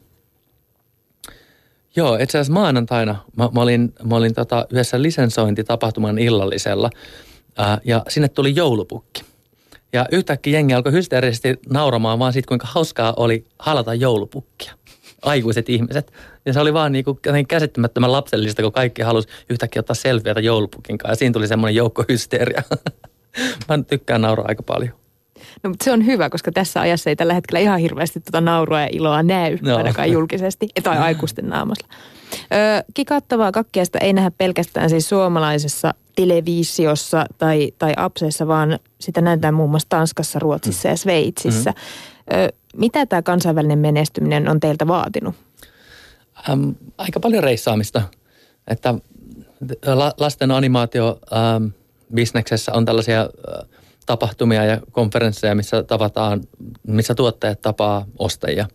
Joo, 1.95 2.15
itse 2.15 2.37
asiassa 2.37 2.53
maanantaina 2.53 3.15
mä, 3.35 3.49
mä 3.53 3.61
olin, 3.61 3.93
mä 4.03 4.15
olin 4.15 4.33
tota 4.33 4.67
yhdessä 4.69 5.01
lisensointitapahtuman 5.01 6.17
illallisella 6.17 6.89
ää, 7.57 7.77
ja 7.83 8.03
sinne 8.09 8.29
tuli 8.29 8.55
joulupukki. 8.55 9.23
Ja 9.93 10.05
yhtäkkiä 10.11 10.53
jengi 10.53 10.73
alkoi 10.73 10.91
hysteerisesti 10.91 11.59
nauramaan 11.69 12.19
vaan 12.19 12.33
siitä, 12.33 12.47
kuinka 12.47 12.67
hauskaa 12.69 13.13
oli 13.17 13.45
halata 13.59 13.93
joulupukkia. 13.93 14.73
Aikuiset 15.21 15.69
ihmiset. 15.69 16.13
Ja 16.45 16.53
se 16.53 16.59
oli 16.59 16.73
vaan 16.73 16.91
niin 16.91 17.05
kuin 17.05 17.19
käsittämättömän 17.47 18.11
lapsellista, 18.11 18.61
kun 18.61 18.71
kaikki 18.71 19.01
halusi 19.01 19.27
yhtäkkiä 19.49 19.79
ottaa 19.79 19.93
selfieitä 19.93 20.39
joulupukin 20.39 20.97
kanssa. 20.97 21.11
Ja 21.11 21.15
siinä 21.15 21.33
tuli 21.33 21.47
semmoinen 21.47 21.75
joukkohysteeria. 21.75 22.63
Mä 23.69 23.83
tykkään 23.89 24.21
nauraa 24.21 24.47
aika 24.47 24.63
paljon. 24.63 24.93
No, 25.63 25.69
mutta 25.69 25.83
se 25.83 25.91
on 25.91 26.05
hyvä, 26.05 26.29
koska 26.29 26.51
tässä 26.51 26.81
ajassa 26.81 27.09
ei 27.09 27.15
tällä 27.15 27.33
hetkellä 27.33 27.59
ihan 27.59 27.79
hirveästi 27.79 28.19
tuota 28.19 28.41
naurua 28.41 28.81
ja 28.81 28.87
iloa 28.91 29.23
näy, 29.23 29.57
no. 29.61 29.77
ainakaan 29.77 30.11
julkisesti, 30.11 30.67
tai 30.83 30.97
aikuisten 30.97 31.49
naamassa. 31.49 31.87
Ö, 32.33 32.83
kikattavaa 32.93 33.51
kakkiasta 33.51 33.99
ei 33.99 34.13
nähdä 34.13 34.31
pelkästään 34.37 34.89
siis 34.89 35.09
suomalaisessa 35.09 35.93
televisiossa 36.15 37.25
tai, 37.37 37.71
tai 37.77 37.93
apseissa, 37.97 38.47
vaan 38.47 38.79
sitä 38.99 39.21
näytetään 39.21 39.53
muun 39.53 39.69
muassa 39.69 39.89
Tanskassa, 39.89 40.39
Ruotsissa 40.39 40.87
ja 40.87 40.97
Sveitsissä. 40.97 41.71
Mm-hmm. 41.71 42.43
Ö, 42.43 42.53
mitä 42.77 43.05
tämä 43.05 43.21
kansainvälinen 43.21 43.79
menestyminen 43.79 44.49
on 44.49 44.59
teiltä 44.59 44.87
vaatinut? 44.87 45.35
Ähm, 46.49 46.69
aika 46.97 47.19
paljon 47.19 47.43
reissaamista. 47.43 48.01
Että 48.67 48.95
la, 49.85 50.13
lasten 50.17 50.51
animaatio 50.51 51.19
ähm, 51.33 51.65
bisneksessä 52.13 52.73
on 52.73 52.85
tällaisia 52.85 53.21
äh, 53.21 53.69
tapahtumia 54.05 54.65
ja 54.65 54.77
konferensseja, 54.91 55.55
missä 55.55 55.83
tavataan, 55.83 56.41
missä 56.87 57.15
tuottajat 57.15 57.61
tapaa 57.61 58.05
ostajia. 58.19 58.67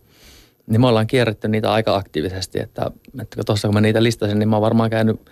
Niin 0.66 0.80
me 0.80 0.86
ollaan 0.86 1.06
kierretty 1.06 1.48
niitä 1.48 1.72
aika 1.72 1.96
aktiivisesti, 1.96 2.60
että, 2.60 2.90
että 3.22 3.44
tuossa 3.46 3.68
kun 3.68 3.74
mä 3.74 3.80
niitä 3.80 4.02
listasin, 4.02 4.38
niin 4.38 4.48
mä 4.48 4.56
oon 4.56 4.62
varmaan 4.62 4.90
käynyt 4.90 5.30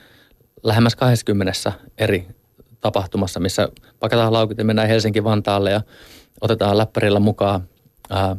lähemmäs 0.62 0.96
20 0.96 1.72
eri 1.98 2.26
tapahtumassa, 2.80 3.40
missä 3.40 3.68
pakataan 4.00 4.32
laukut 4.32 4.58
ja 4.58 4.64
mennään 4.64 4.88
Helsinki-Vantaalle 4.88 5.70
ja 5.70 5.80
otetaan 6.40 6.78
läppärillä 6.78 7.20
mukaan 7.20 7.68
ää, 8.10 8.36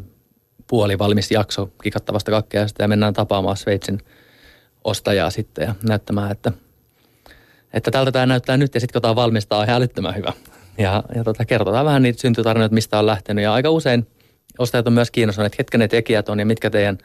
puoli 0.67 0.99
valmis 0.99 1.31
jakso 1.31 1.69
kikattavasta 1.83 2.31
kakkeasta 2.31 2.83
ja 2.83 2.87
mennään 2.87 3.13
tapaamaan 3.13 3.57
Sveitsin 3.57 3.99
ostajaa 4.83 5.29
sitten 5.29 5.67
ja 5.67 5.75
näyttämään, 5.83 6.31
että, 6.31 6.51
että 7.73 7.91
tältä 7.91 8.11
tämä 8.11 8.25
näyttää 8.25 8.57
nyt 8.57 8.73
ja 8.73 8.79
sitten 8.79 8.93
kun 8.93 9.01
tämä 9.01 9.15
valmistaa 9.15 9.59
on 9.59 9.65
ihan 9.65 9.77
älyttömän 9.77 10.15
hyvä. 10.15 10.33
Ja, 10.77 11.03
ja 11.15 11.23
tota, 11.23 11.45
kerrotaan 11.45 11.85
vähän 11.85 12.01
niitä 12.01 12.21
syntytarinoita, 12.21 12.73
mistä 12.73 12.99
on 12.99 13.05
lähtenyt. 13.05 13.43
Ja 13.43 13.53
aika 13.53 13.69
usein 13.69 14.07
ostajat 14.59 14.87
on 14.87 14.93
myös 14.93 15.11
kiinnostuneet, 15.11 15.53
että 15.53 15.57
ketkä 15.57 15.77
ne 15.77 15.87
tekijät 15.87 16.29
on 16.29 16.39
ja 16.39 16.45
mitkä 16.45 16.69
teidän 16.69 16.97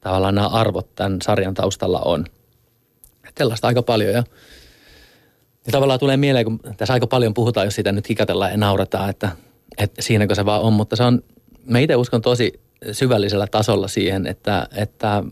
tavallaan 0.00 0.34
nämä 0.34 0.48
arvot 0.48 0.94
tämän 0.94 1.22
sarjan 1.22 1.54
taustalla 1.54 2.00
on. 2.00 2.24
Että 3.36 3.44
sellaista 3.44 3.66
aika 3.66 3.82
paljon. 3.82 4.12
Ja, 4.12 4.24
ja 5.66 5.72
tavallaan 5.72 6.00
tulee 6.00 6.16
mieleen, 6.16 6.44
kun 6.44 6.60
tässä 6.76 6.94
aika 6.94 7.06
paljon 7.06 7.34
puhutaan, 7.34 7.66
jos 7.66 7.74
sitä 7.74 7.92
nyt 7.92 8.08
hikatellaan 8.08 8.50
ja 8.50 8.56
naurataan, 8.56 9.10
että, 9.10 9.28
että 9.78 10.02
siinäkö 10.02 10.34
se 10.34 10.44
vaan 10.44 10.62
on. 10.62 10.72
Mutta 10.72 10.96
se 10.96 11.02
on, 11.02 11.22
mä 11.64 11.78
itse 11.78 11.96
uskon 11.96 12.22
tosi 12.22 12.60
syvällisellä 12.92 13.46
tasolla 13.46 13.88
siihen, 13.88 14.26
että, 14.26 14.68
että, 14.76 15.24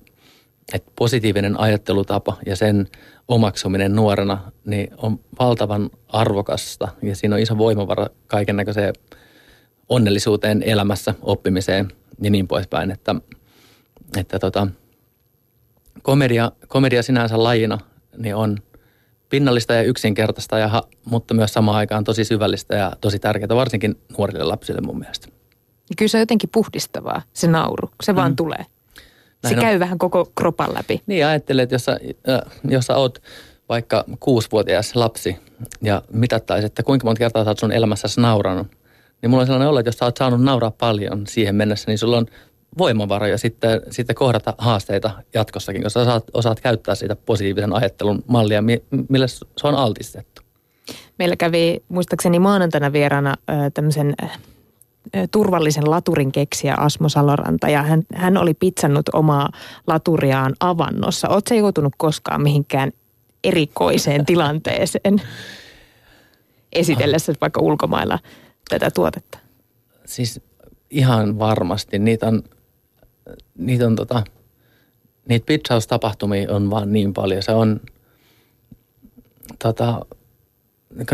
että 0.73 0.91
positiivinen 0.97 1.61
ajattelutapa 1.61 2.37
ja 2.47 2.57
sen 2.57 2.89
omaksuminen 3.29 3.97
nuorena 3.97 4.53
niin 4.65 4.91
on 4.97 5.21
valtavan 5.39 5.91
arvokasta 6.09 6.89
ja 7.03 7.17
siinä 7.17 7.35
on 7.35 7.43
iso 7.43 7.59
voimavara 7.59 8.07
kaiken 8.27 8.57
näköiseen 8.57 8.95
onnellisuuteen 9.89 10.63
elämässä, 10.63 11.15
oppimiseen 11.23 11.89
ja 12.23 12.31
niin 12.31 12.49
poispäin, 12.49 12.91
että, 12.91 13.15
että 14.17 14.39
tota, 14.39 14.67
komedia, 16.03 16.53
komedia 16.69 17.03
sinänsä 17.03 17.43
lajina 17.43 17.79
niin 18.17 18.35
on 18.35 18.59
pinnallista 19.29 19.75
ja 19.75 19.83
yksinkertaista, 19.83 20.59
ja, 20.59 20.83
mutta 21.05 21.35
myös 21.35 21.53
samaan 21.53 21.77
aikaan 21.77 22.05
tosi 22.05 22.25
syvällistä 22.25 22.77
ja 22.77 22.93
tosi 23.01 23.19
tärkeää, 23.19 23.49
varsinkin 23.49 23.99
nuorille 24.19 24.45
lapsille 24.45 24.81
mun 24.81 24.99
mielestä. 24.99 25.29
Ja 25.91 25.95
kyllä 25.99 26.09
se 26.09 26.17
on 26.17 26.23
jotenkin 26.23 26.51
puhdistavaa, 26.53 27.23
se 27.33 27.47
nauru, 27.47 27.91
se 28.03 28.13
mm. 28.13 28.17
vaan 28.17 28.37
tulee. 28.37 28.67
Näin 29.43 29.55
se 29.55 29.55
on. 29.55 29.61
käy 29.61 29.79
vähän 29.79 29.99
koko 29.99 30.33
kropan 30.35 30.75
läpi. 30.75 31.03
Niin, 31.07 31.27
ajattelet, 31.27 31.63
että 31.63 31.75
jos 31.75 31.85
sä, 31.85 31.99
jos 32.69 32.87
sä 32.87 32.97
oot 32.97 33.23
vaikka 33.69 34.05
kuusivuotias 34.21 34.97
lapsi 34.97 35.37
ja 35.83 36.03
mitattaisit, 36.13 36.67
että 36.67 36.83
kuinka 36.83 37.07
monta 37.07 37.19
kertaa 37.19 37.45
sä 37.45 37.51
oot 37.51 37.59
sun 37.59 37.73
elämässäsi 37.73 38.21
nauranut, 38.21 38.67
niin 39.23 39.31
mulla 39.31 39.41
on 39.41 39.47
sellainen 39.47 39.69
olo, 39.69 39.79
että 39.79 39.89
jos 39.89 39.99
sä 39.99 40.05
oot 40.05 40.17
saanut 40.17 40.43
nauraa 40.43 40.71
paljon 40.71 41.27
siihen 41.27 41.55
mennessä, 41.55 41.91
niin 41.91 41.99
sulla 41.99 42.17
on 42.17 42.27
voimavaroja 42.79 43.39
sitten, 43.39 43.81
sitten 43.91 44.17
kohdata 44.17 44.55
haasteita 44.59 45.11
jatkossakin, 45.35 45.83
koska 45.83 46.01
sä 46.01 46.05
saat, 46.05 46.25
osaat 46.33 46.61
käyttää 46.61 46.95
siitä 46.95 47.17
positiivisen 47.17 47.73
ajattelun 47.73 48.25
mallia, 48.27 48.63
millä 49.09 49.27
se 49.27 49.47
on 49.63 49.75
altistettu. 49.75 50.43
Meillä 51.19 51.37
kävi 51.37 51.83
muistaakseni 51.89 52.39
maanantaina 52.39 52.93
vieraana 52.93 53.35
tämmöisen 53.75 54.15
turvallisen 55.31 55.91
laturin 55.91 56.33
keksiä 56.33 56.75
Asmo 56.75 57.09
Saloranta 57.09 57.69
ja 57.69 57.83
hän, 57.83 58.03
hän 58.15 58.37
oli 58.37 58.55
pitsannut 58.55 59.09
omaa 59.13 59.49
laturiaan 59.87 60.55
avannossa. 60.61 61.29
Oletko 61.29 61.55
joutunut 61.55 61.93
koskaan 61.97 62.43
mihinkään 62.43 62.93
erikoiseen 63.45 64.27
tilanteeseen 64.31 65.23
esitellessä 66.73 67.33
vaikka 67.41 67.61
ulkomailla 67.61 68.19
tätä 68.69 68.91
tuotetta? 68.91 69.39
Siis 70.05 70.41
ihan 70.91 71.39
varmasti. 71.39 71.99
Niitä 71.99 72.27
on, 72.27 72.43
niitä 73.59 73.87
on 73.87 73.97
tota, 73.97 74.23
niitä 75.29 75.47
pitchaustapahtumia 75.47 76.53
on 76.53 76.71
vaan 76.71 76.93
niin 76.93 77.15
paljon. 77.15 77.43
Se 77.43 77.53
on 77.53 77.81
tota, 79.59 80.07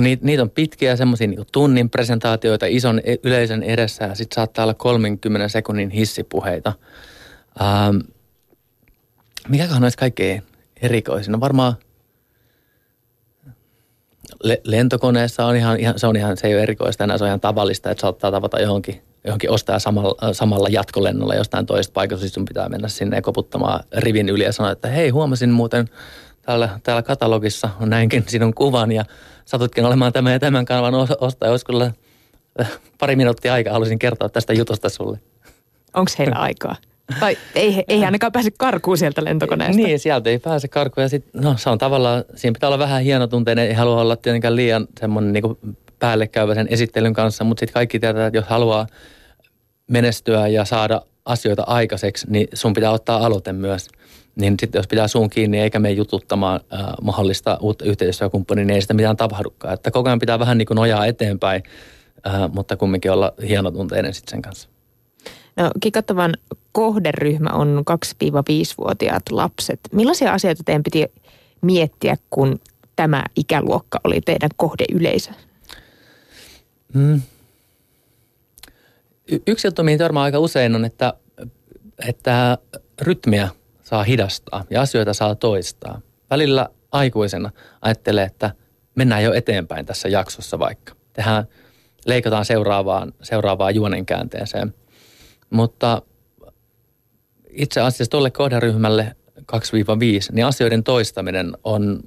niitä, 0.01 0.27
niitä 0.27 0.42
on 0.42 0.51
pitkiä 0.51 0.96
semmoisia 0.96 1.27
niin 1.27 1.46
tunnin 1.53 1.90
presentaatioita 1.90 2.66
ison 2.66 3.01
e-, 3.05 3.16
yleisön 3.23 3.62
edessä 3.62 4.05
ja 4.05 4.14
sitten 4.14 4.35
saattaa 4.35 4.62
olla 4.62 4.75
30 4.75 5.49
sekunnin 5.49 5.90
hissipuheita. 5.90 6.73
Ähm, 7.61 7.96
mikäköhän 9.49 9.83
olisi 9.83 9.99
kaikkein 9.99 10.42
erikoisin? 10.83 11.33
No 11.33 11.40
varmaan 11.40 11.75
le- 14.42 14.61
lentokoneessa 14.64 15.46
on 15.46 15.57
ihan, 15.57 15.81
ihan, 15.81 15.99
se 15.99 16.07
on 16.07 16.16
ihan, 16.16 16.37
se 16.37 16.46
ei 16.46 16.55
ole 16.55 16.62
erikoista 16.62 17.05
enää, 17.05 17.18
se 17.18 17.25
on 17.25 17.29
ihan 17.29 17.40
tavallista, 17.40 17.90
että 17.90 18.01
saattaa 18.01 18.31
tavata 18.31 18.61
johonkin, 18.61 19.03
johonkin 19.25 19.51
ostaa 19.51 19.79
samalla, 19.79 20.33
samalla 20.33 20.69
jatkolennolla 20.69 21.35
jostain 21.35 21.67
toisesta 21.67 21.93
paikasta, 21.93 22.21
siis 22.21 22.35
sun 22.35 22.45
pitää 22.45 22.69
mennä 22.69 22.89
sinne 22.89 23.17
ja 23.17 23.23
koputtamaan 23.23 23.85
rivin 23.97 24.29
yli 24.29 24.45
ja 24.45 24.53
sanoa, 24.53 24.73
että 24.73 24.89
hei 24.89 25.11
huomasin 25.11 25.51
muuten 25.51 25.89
täällä, 26.43 26.69
täällä 26.83 27.03
katalogissa 27.03 27.71
on 27.81 27.91
näinkin 27.91 28.25
sinun 28.27 28.55
kuvan 28.55 28.93
ja 28.93 29.05
satutkin 29.45 29.85
olemaan 29.85 30.13
tämän 30.13 30.33
ja 30.33 30.39
tämän 30.39 30.65
kanavan 30.65 30.95
ostaja. 31.21 31.51
Olisi 31.51 31.67
kyllä 31.67 31.93
äh, 32.61 32.71
pari 32.99 33.17
minuuttia 33.17 33.53
aikaa, 33.53 33.73
haluaisin 33.73 33.99
kertoa 33.99 34.29
tästä 34.29 34.53
jutusta 34.53 34.89
sulle. 34.89 35.21
Onko 35.95 36.11
heillä 36.19 36.37
aikaa? 36.37 36.77
Tai 37.21 37.37
ei, 37.55 37.85
ei 37.89 38.05
ainakaan 38.05 38.33
pääse 38.33 38.51
karkuun 38.59 38.99
sieltä 38.99 39.25
lentokoneesta. 39.25 39.83
Niin, 39.83 39.99
sieltä 39.99 40.31
ei 40.31 40.39
pääse 40.39 40.69
karkuun. 40.69 41.03
Ja 41.03 41.09
sit, 41.09 41.25
no, 41.33 41.55
se 41.57 41.71
on 41.71 41.79
tavallaan, 41.79 42.25
siinä 42.35 42.53
pitää 42.53 42.69
olla 42.69 42.79
vähän 42.79 43.03
hienotunteinen, 43.03 43.67
ei 43.67 43.75
halua 43.75 44.01
olla 44.01 44.17
tietenkään 44.17 44.57
liian 44.57 44.87
semmoinen 45.01 45.33
niin 45.33 45.77
päällekkäyvä 46.01 46.55
sen 46.55 46.67
esittelyn 46.71 47.15
kanssa, 47.15 47.45
mutta 47.45 47.61
sitten 47.61 47.75
kaikki 47.75 48.01
tietää, 48.01 48.27
että 48.27 48.39
jos 48.39 48.47
haluaa 48.47 48.87
menestyä 49.87 50.49
ja 50.49 50.65
saada 50.65 51.03
asioita 51.25 51.63
aikaiseksi, 51.67 52.27
niin 52.31 52.49
sun 52.55 52.73
pitää 52.73 52.91
ottaa 52.91 53.27
aloite 53.27 53.53
myös– 53.53 53.89
niin 54.41 54.57
sitten 54.61 54.79
jos 54.79 54.87
pitää 54.87 55.09
suun 55.09 55.31
kiinni 55.31 55.61
eikä 55.61 55.79
mene 55.79 55.95
jututtamaan 55.95 56.61
äh, 56.73 56.81
mahdollista 57.03 57.59
uutta 57.61 57.85
yhteistyökumppania, 57.85 58.65
niin 58.65 58.75
ei 58.75 58.81
sitä 58.81 58.95
mitään 58.95 59.17
tapahdukaan. 59.17 59.75
Että 59.75 59.91
koko 59.91 60.09
ajan 60.09 60.19
pitää 60.19 60.39
vähän 60.39 60.59
niin 60.59 60.67
kuin 60.67 60.77
nojaa 60.77 61.07
eteenpäin, 61.07 61.63
äh, 62.27 62.53
mutta 62.53 62.77
kumminkin 62.77 63.11
olla 63.11 63.33
hienotunteinen 63.49 64.15
sitten 64.15 64.31
sen 64.31 64.43
kanssa. 64.43 64.69
No, 65.57 65.71
kikattavan 65.81 66.35
kohderyhmä 66.73 67.51
on 67.51 67.85
2-5-vuotiaat 67.91 69.23
lapset. 69.31 69.81
Millaisia 69.93 70.33
asioita 70.33 70.63
teidän 70.65 70.83
piti 70.83 71.07
miettiä, 71.61 72.17
kun 72.31 72.61
tämä 72.97 73.25
ikäluokka 73.37 74.01
oli 74.05 74.21
teidän 74.21 74.51
kohdeyleisö? 74.57 75.31
Mm. 76.94 77.22
Y- 79.33 79.42
yksi 79.46 79.66
juttu, 79.66 79.83
mihin 79.83 79.98
törmää 79.98 80.22
aika 80.22 80.38
usein 80.38 80.74
on, 80.74 80.85
että, 80.85 81.14
että 82.09 82.59
rytmiä– 83.00 83.48
saa 83.90 84.03
hidastaa 84.03 84.64
ja 84.70 84.81
asioita 84.81 85.14
saa 85.14 85.35
toistaa. 85.35 86.00
Välillä 86.31 86.68
aikuisena 86.92 87.50
ajattelee, 87.83 88.24
että 88.24 88.50
mennään 88.94 89.24
jo 89.24 89.33
eteenpäin 89.33 89.87
tässä 89.87 90.09
jaksossa 90.09 90.59
vaikka. 90.59 90.94
Tehdään, 91.12 91.44
leikataan 92.07 92.44
seuraavaan, 92.44 93.12
seuraavaan 93.22 93.74
juonen 93.74 94.07
käänteeseen. 94.07 94.74
Mutta 95.50 96.03
itse 97.48 97.81
asiassa 97.81 98.11
tuolle 98.11 98.31
kohderyhmälle 98.31 99.16
2-5, 99.40 99.44
niin 100.33 100.46
asioiden 100.46 100.85
toistaminen 100.85 101.53
on 101.64 102.00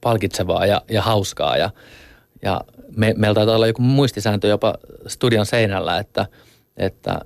palkitsevaa 0.00 0.66
ja, 0.66 0.82
ja 0.90 1.02
hauskaa 1.02 1.56
ja, 1.56 1.70
ja 2.42 2.60
me, 2.96 3.14
meillä 3.16 3.34
taitaa 3.34 3.56
olla 3.56 3.66
joku 3.66 3.82
muistisääntö 3.82 4.48
jopa 4.48 4.74
studion 5.06 5.46
seinällä, 5.46 5.98
että, 5.98 6.26
että, 6.76 7.20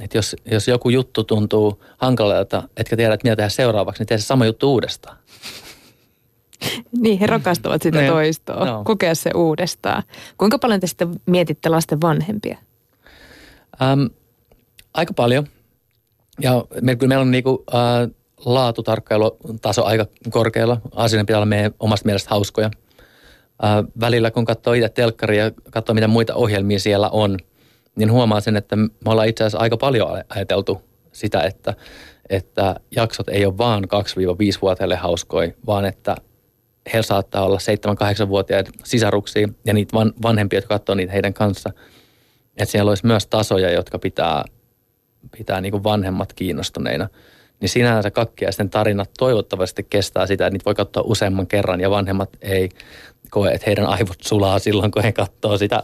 että 0.00 0.18
jos, 0.18 0.36
jos 0.44 0.68
joku 0.68 0.88
juttu 0.88 1.24
tuntuu 1.24 1.84
hankalalta, 1.98 2.68
etkä 2.76 2.96
tiedä, 2.96 3.14
että 3.14 3.24
mitä 3.24 3.36
tehdä 3.36 3.48
seuraavaksi, 3.48 4.00
niin 4.00 4.06
tee 4.06 4.18
se 4.18 4.24
sama 4.26 4.46
juttu 4.46 4.72
uudestaan. 4.72 5.16
Niin, 7.00 7.18
he 7.18 7.26
rakastavat 7.26 7.82
sitä 7.82 7.98
Niin. 7.98 8.12
toistoa, 8.12 8.66
Joo. 8.66 8.84
kokea 8.84 9.14
se 9.14 9.30
uudestaan. 9.34 10.02
Kuinka 10.38 10.58
paljon 10.58 10.80
te 10.80 10.86
sitten 10.86 11.20
mietitte 11.26 11.68
lasten 11.68 12.00
vanhempia? 12.00 12.58
Ähm, 13.82 14.04
aika 14.94 15.12
paljon. 15.12 15.46
Ja 16.40 16.64
me, 16.82 16.96
kyllä 16.96 17.08
meillä 17.08 17.22
on 17.22 17.30
niinku, 17.30 17.64
äh, 17.74 18.10
laatutarkkailutaso 18.44 19.84
aika 19.84 20.06
korkealla. 20.30 20.80
Asioiden 20.94 21.26
pitää 21.26 21.38
olla 21.38 21.46
meidän 21.46 21.72
omasta 21.80 22.06
mielestä 22.06 22.30
hauskoja. 22.30 22.70
Äh, 23.64 23.84
välillä 24.00 24.30
kun 24.30 24.44
katsoo 24.44 24.72
itse 24.72 24.88
telkkaria 24.88 25.44
ja 25.44 25.50
katsoo 25.70 25.94
mitä 25.94 26.08
muita 26.08 26.34
ohjelmia 26.34 26.78
siellä 26.78 27.08
on, 27.08 27.38
niin 27.96 28.12
huomaa 28.12 28.40
sen, 28.40 28.56
että 28.56 28.76
me 28.76 28.90
ollaan 29.06 29.28
itse 29.28 29.44
asiassa 29.44 29.58
aika 29.58 29.76
paljon 29.76 30.08
ajateltu 30.28 30.82
sitä, 31.12 31.40
että, 31.40 31.74
että 32.30 32.80
jaksot 32.96 33.28
ei 33.28 33.46
ole 33.46 33.58
vaan 33.58 33.84
2-5-vuotiaille 33.84 34.96
hauskoja, 34.96 35.52
vaan 35.66 35.84
että 35.84 36.16
he 36.92 37.02
saattaa 37.02 37.44
olla 37.44 37.58
7-8-vuotiaita 37.58 38.70
sisaruksia 38.84 39.48
ja 39.64 39.74
niitä 39.74 39.92
van, 39.92 40.12
vanhempia, 40.22 40.56
jotka 40.56 40.74
katsoo 40.74 40.94
niitä 40.94 41.12
heidän 41.12 41.34
kanssa. 41.34 41.70
Että 42.56 42.72
siellä 42.72 42.88
olisi 42.88 43.06
myös 43.06 43.26
tasoja, 43.26 43.70
jotka 43.70 43.98
pitää, 43.98 44.44
pitää 45.38 45.60
niin 45.60 45.84
vanhemmat 45.84 46.32
kiinnostuneina. 46.32 47.08
Niin 47.60 47.68
sinänsä 47.68 48.10
kakkiaisten 48.10 48.70
tarinat 48.70 49.10
toivottavasti 49.18 49.86
kestää 49.90 50.26
sitä, 50.26 50.46
että 50.46 50.54
niitä 50.54 50.64
voi 50.64 50.74
katsoa 50.74 51.02
useamman 51.06 51.46
kerran 51.46 51.80
ja 51.80 51.90
vanhemmat 51.90 52.30
ei 52.42 52.68
koe, 53.36 53.50
että 53.52 53.64
heidän 53.66 53.86
aivot 53.86 54.16
sulaa 54.22 54.58
silloin, 54.58 54.90
kun 54.90 55.02
he 55.02 55.12
katsoo 55.12 55.58
sitä 55.58 55.82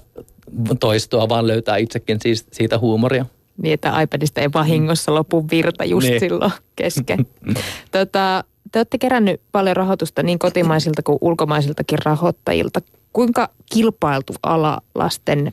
toistoa, 0.81 1.29
vaan 1.29 1.47
löytää 1.47 1.77
itsekin 1.77 2.19
siis 2.23 2.47
siitä 2.53 2.79
huumoria. 2.79 3.27
Niin, 3.63 3.75
että 3.75 4.01
iPadista 4.01 4.41
ei 4.41 4.49
vahingossa 4.55 5.15
lopu 5.15 5.47
virta 5.51 5.85
just 5.85 6.09
Niin. 6.09 6.21
silloin 6.21 6.53
kesken. 6.77 7.27
tota, 7.91 8.45
te 8.73 8.79
olette 8.79 8.99
kerännyt 8.99 9.41
paljon 9.53 9.77
rahoitusta 9.77 10.23
niin 10.23 10.39
kotimaisilta 10.39 11.03
kuin 11.03 11.19
ulkomaisiltakin 11.21 11.99
rahoittajilta. 12.05 12.81
Kuinka 13.13 13.49
kilpailtu 13.73 14.33
ala 14.43 14.81
lasten 14.95 15.53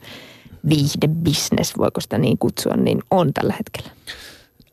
viihdebisnes, 0.70 1.78
voiko 1.78 2.02
sitä 2.02 2.18
niin 2.18 2.38
kutsua, 2.38 2.74
niin 2.76 3.00
on 3.12 3.34
tällä 3.34 3.54
hetkellä? 3.58 3.90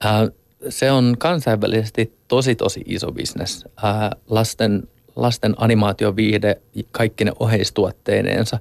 Ää, 0.01 0.29
se 0.69 0.91
on 0.91 1.15
kansainvälisesti 1.19 2.13
tosi 2.29 2.55
tosi 2.55 2.83
iso 2.87 3.13
bisnes. 3.13 3.65
Ää, 3.83 4.13
lasten, 4.29 4.89
lasten 5.17 5.55
animaatioviihde, 5.57 6.61
kaikki 6.91 7.25
ne 7.25 7.33
oheistuotteineensa 7.39 8.59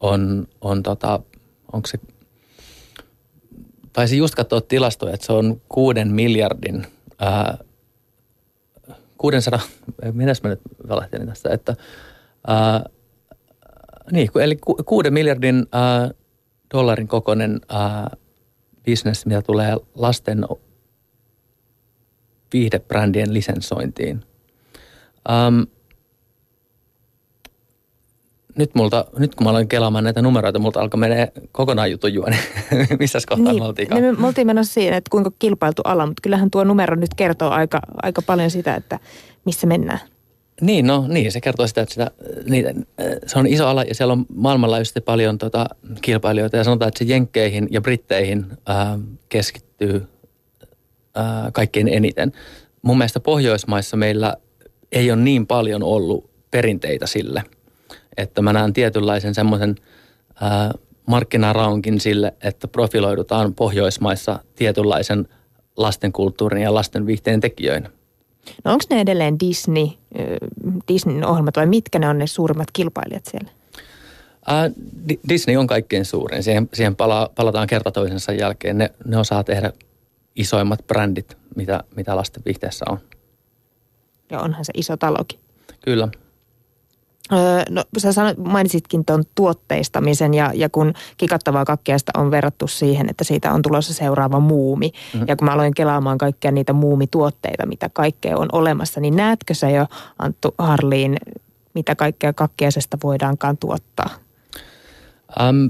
on, 0.00 0.48
on 0.60 0.82
tota, 0.82 1.20
onko 1.72 1.86
se, 1.86 1.98
taisin 3.92 4.18
just 4.18 4.34
katsoa 4.34 4.60
tilastoja, 4.60 5.14
että 5.14 5.26
se 5.26 5.32
on 5.32 5.60
kuuden 5.68 6.08
miljardin, 6.12 6.86
ää, 7.18 7.58
600, 9.18 9.60
mitäs 10.12 10.42
mä 10.42 10.48
nyt 10.48 10.60
valehtelin 10.88 11.26
tästä, 11.26 11.50
että 11.50 11.76
ää, 12.46 12.84
niin, 14.10 14.28
eli 14.40 14.56
ku, 14.56 14.74
kuuden 14.86 15.12
miljardin 15.12 15.66
ää, 15.72 16.10
dollarin 16.74 17.08
kokoinen 17.08 17.60
ää, 17.68 18.16
bisnes, 18.84 19.26
mitä 19.26 19.42
tulee 19.42 19.76
lasten 19.94 20.44
viihdebrändien 22.52 23.34
lisensointiin. 23.34 24.24
Um, 25.28 25.66
nyt, 28.56 28.74
multa, 28.74 29.04
nyt 29.18 29.34
kun 29.34 29.44
mä 29.44 29.50
aloin 29.50 29.68
kelaamaan 29.68 30.04
näitä 30.04 30.22
numeroita, 30.22 30.58
multa 30.58 30.80
alkoi 30.80 31.00
menee 31.00 31.32
kokonaan 31.52 31.90
jutun 31.90 32.14
juoni. 32.14 32.36
Missä 32.98 33.18
kohtaa 33.28 33.52
niin, 33.52 33.62
me 33.62 33.66
oltiinkaan? 33.66 34.02
me, 34.02 34.12
me 34.12 34.26
oltiin 34.26 34.46
menossa 34.46 34.74
siihen, 34.74 34.94
että 34.94 35.10
kuinka 35.10 35.30
kilpailtu 35.38 35.82
ala, 35.84 36.06
mutta 36.06 36.20
kyllähän 36.22 36.50
tuo 36.50 36.64
numero 36.64 36.96
nyt 36.96 37.14
kertoo 37.16 37.50
aika, 37.50 37.80
aika 38.02 38.22
paljon 38.22 38.50
sitä, 38.50 38.74
että 38.74 38.98
missä 39.44 39.66
mennään. 39.66 40.00
Niin, 40.60 40.86
no 40.86 41.04
niin, 41.08 41.32
se 41.32 41.40
kertoo 41.40 41.66
sitä, 41.66 41.82
että 41.82 41.94
sitä, 41.94 42.10
niitä, 42.50 42.74
se 43.26 43.38
on 43.38 43.46
iso 43.46 43.66
ala 43.66 43.82
ja 43.82 43.94
siellä 43.94 44.12
on 44.12 44.26
maailmanlaajuisesti 44.34 45.00
paljon 45.00 45.38
tota, 45.38 45.66
kilpailijoita 46.02 46.56
ja 46.56 46.64
sanotaan, 46.64 46.88
että 46.88 46.98
se 46.98 47.04
Jenkkeihin 47.04 47.68
ja 47.70 47.80
Britteihin 47.80 48.46
ää, 48.66 48.98
keskittyy 49.28 50.06
ää, 51.14 51.50
kaikkein 51.52 51.88
eniten. 51.88 52.32
Mun 52.82 52.98
mielestä 52.98 53.20
Pohjoismaissa 53.20 53.96
meillä 53.96 54.36
ei 54.92 55.10
ole 55.10 55.20
niin 55.20 55.46
paljon 55.46 55.82
ollut 55.82 56.30
perinteitä 56.50 57.06
sille, 57.06 57.42
että 58.16 58.42
mä 58.42 58.52
näen 58.52 58.72
tietynlaisen 58.72 59.34
semmoisen 59.34 59.74
markkinaraunkin 61.06 62.00
sille, 62.00 62.34
että 62.42 62.68
profiloidutaan 62.68 63.54
Pohjoismaissa 63.54 64.38
tietynlaisen 64.54 65.28
lastenkulttuurin 65.76 66.62
ja 66.62 66.74
lasten 66.74 67.06
viihteen 67.06 67.40
tekijöinä. 67.40 67.90
No 68.64 68.72
onko 68.72 68.84
ne 68.90 69.00
edelleen 69.00 69.40
Disney, 69.40 69.86
Disneyn 70.88 71.26
ohjelmat 71.26 71.56
vai 71.56 71.66
mitkä 71.66 71.98
ne 71.98 72.08
on 72.08 72.18
ne 72.18 72.26
suurimmat 72.26 72.68
kilpailijat 72.72 73.26
siellä? 73.30 73.50
Ää, 74.46 74.70
Di- 75.08 75.20
Disney 75.28 75.56
on 75.56 75.66
kaikkein 75.66 76.04
suurin. 76.04 76.42
Siihen, 76.42 76.68
siihen 76.74 76.96
pala, 76.96 77.30
palataan 77.34 77.66
kerta 77.66 77.90
toisensa 77.90 78.32
jälkeen. 78.32 78.78
Ne, 78.78 78.90
ne 79.04 79.16
osaa 79.16 79.44
tehdä 79.44 79.72
isoimmat 80.36 80.86
brändit, 80.86 81.36
mitä, 81.56 81.84
mitä 81.96 82.16
lasten 82.16 82.42
viihteessä 82.44 82.84
on. 82.88 82.98
Ja 84.30 84.40
onhan 84.40 84.64
se 84.64 84.72
iso 84.76 84.96
talokin. 84.96 85.40
Kyllä. 85.84 86.08
Öö, 87.32 87.62
no 87.70 87.84
sä 87.98 88.12
sanoit, 88.12 88.38
mainitsitkin 88.38 89.04
tuon 89.04 89.24
tuotteistamisen 89.34 90.34
ja, 90.34 90.50
ja 90.54 90.68
kun 90.68 90.94
kikattavaa 91.16 91.64
kakkiaista 91.64 92.12
on 92.16 92.30
verrattu 92.30 92.66
siihen, 92.66 93.10
että 93.10 93.24
siitä 93.24 93.52
on 93.52 93.62
tulossa 93.62 93.94
seuraava 93.94 94.40
muumi. 94.40 94.88
Mm-hmm. 94.88 95.28
Ja 95.28 95.36
kun 95.36 95.44
mä 95.44 95.52
aloin 95.52 95.74
kelaamaan 95.74 96.18
kaikkia 96.18 96.50
niitä 96.50 96.72
muumituotteita, 96.72 97.66
mitä 97.66 97.90
kaikkea 97.92 98.36
on 98.36 98.48
olemassa, 98.52 99.00
niin 99.00 99.16
näetkö 99.16 99.54
sä 99.54 99.70
jo 99.70 99.86
Anttu 100.18 100.54
Harliin, 100.58 101.16
mitä 101.74 101.94
kaikkea 101.94 102.32
kakkiaisesta 102.32 102.98
voidaankaan 103.02 103.56
tuottaa? 103.56 104.10
Ähm, 105.40 105.66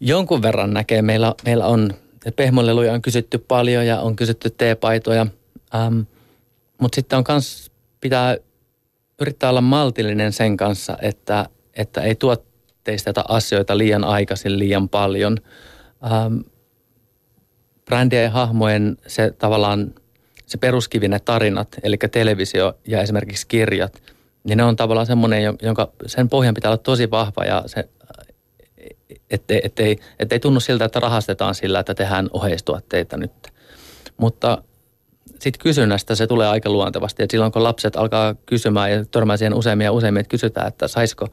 jonkun 0.00 0.42
verran 0.42 0.74
näkee. 0.74 1.02
Meillä, 1.02 1.34
meillä 1.44 1.66
on, 1.66 1.94
pehmoleluja 2.36 2.92
on 2.92 3.02
kysytty 3.02 3.38
paljon 3.38 3.86
ja 3.86 4.00
on 4.00 4.16
kysytty 4.16 4.50
teepaitoja. 4.50 5.26
Ähm, 5.74 6.00
Mutta 6.78 6.96
sitten 6.96 7.16
on 7.16 7.24
kans, 7.24 7.70
pitää 8.00 8.36
yrittää 9.20 9.50
olla 9.50 9.60
maltillinen 9.60 10.32
sen 10.32 10.56
kanssa, 10.56 10.96
että, 11.02 11.46
että 11.74 12.00
ei 12.00 12.14
tuotteisteta 12.14 13.24
asioita 13.28 13.78
liian 13.78 14.04
aikaisin 14.04 14.58
liian 14.58 14.88
paljon. 14.88 15.36
Ähm, 16.12 16.38
brändien 17.84 18.24
ja 18.24 18.30
hahmojen 18.30 18.96
se 19.06 19.30
tavallaan 19.38 19.94
se 20.46 20.58
peruskivi, 20.58 21.08
ne 21.08 21.18
tarinat, 21.18 21.68
eli 21.82 21.96
televisio 21.96 22.78
ja 22.86 23.02
esimerkiksi 23.02 23.46
kirjat, 23.46 24.02
niin 24.44 24.56
ne 24.56 24.64
on 24.64 24.76
tavallaan 24.76 25.06
semmoinen, 25.06 25.42
jonka 25.62 25.92
sen 26.06 26.28
pohjan 26.28 26.54
pitää 26.54 26.70
olla 26.70 26.78
tosi 26.78 27.10
vahva 27.10 27.44
ja 27.44 27.62
se, 27.66 27.88
ettei, 29.30 29.60
ettei, 29.64 29.96
ettei 30.18 30.40
tunnu 30.40 30.60
siltä, 30.60 30.84
että 30.84 31.00
rahastetaan 31.00 31.54
sillä, 31.54 31.80
että 31.80 31.94
tehdään 31.94 32.28
oheistuotteita 32.32 33.16
nyt. 33.16 33.32
Mutta 34.16 34.62
sitten 35.42 35.62
kysynnästä 35.62 36.14
se 36.14 36.26
tulee 36.26 36.48
aika 36.48 36.70
luontevasti. 36.70 37.22
Et 37.22 37.30
silloin 37.30 37.52
kun 37.52 37.62
lapset 37.62 37.96
alkaa 37.96 38.34
kysymään 38.34 38.92
ja 38.92 39.04
törmää 39.04 39.36
siihen 39.36 39.54
useammin 39.54 39.84
ja 39.84 39.92
useammin, 39.92 40.20
että 40.20 40.30
kysytään, 40.30 40.68
että 40.68 40.88
saisiko, 40.88 41.28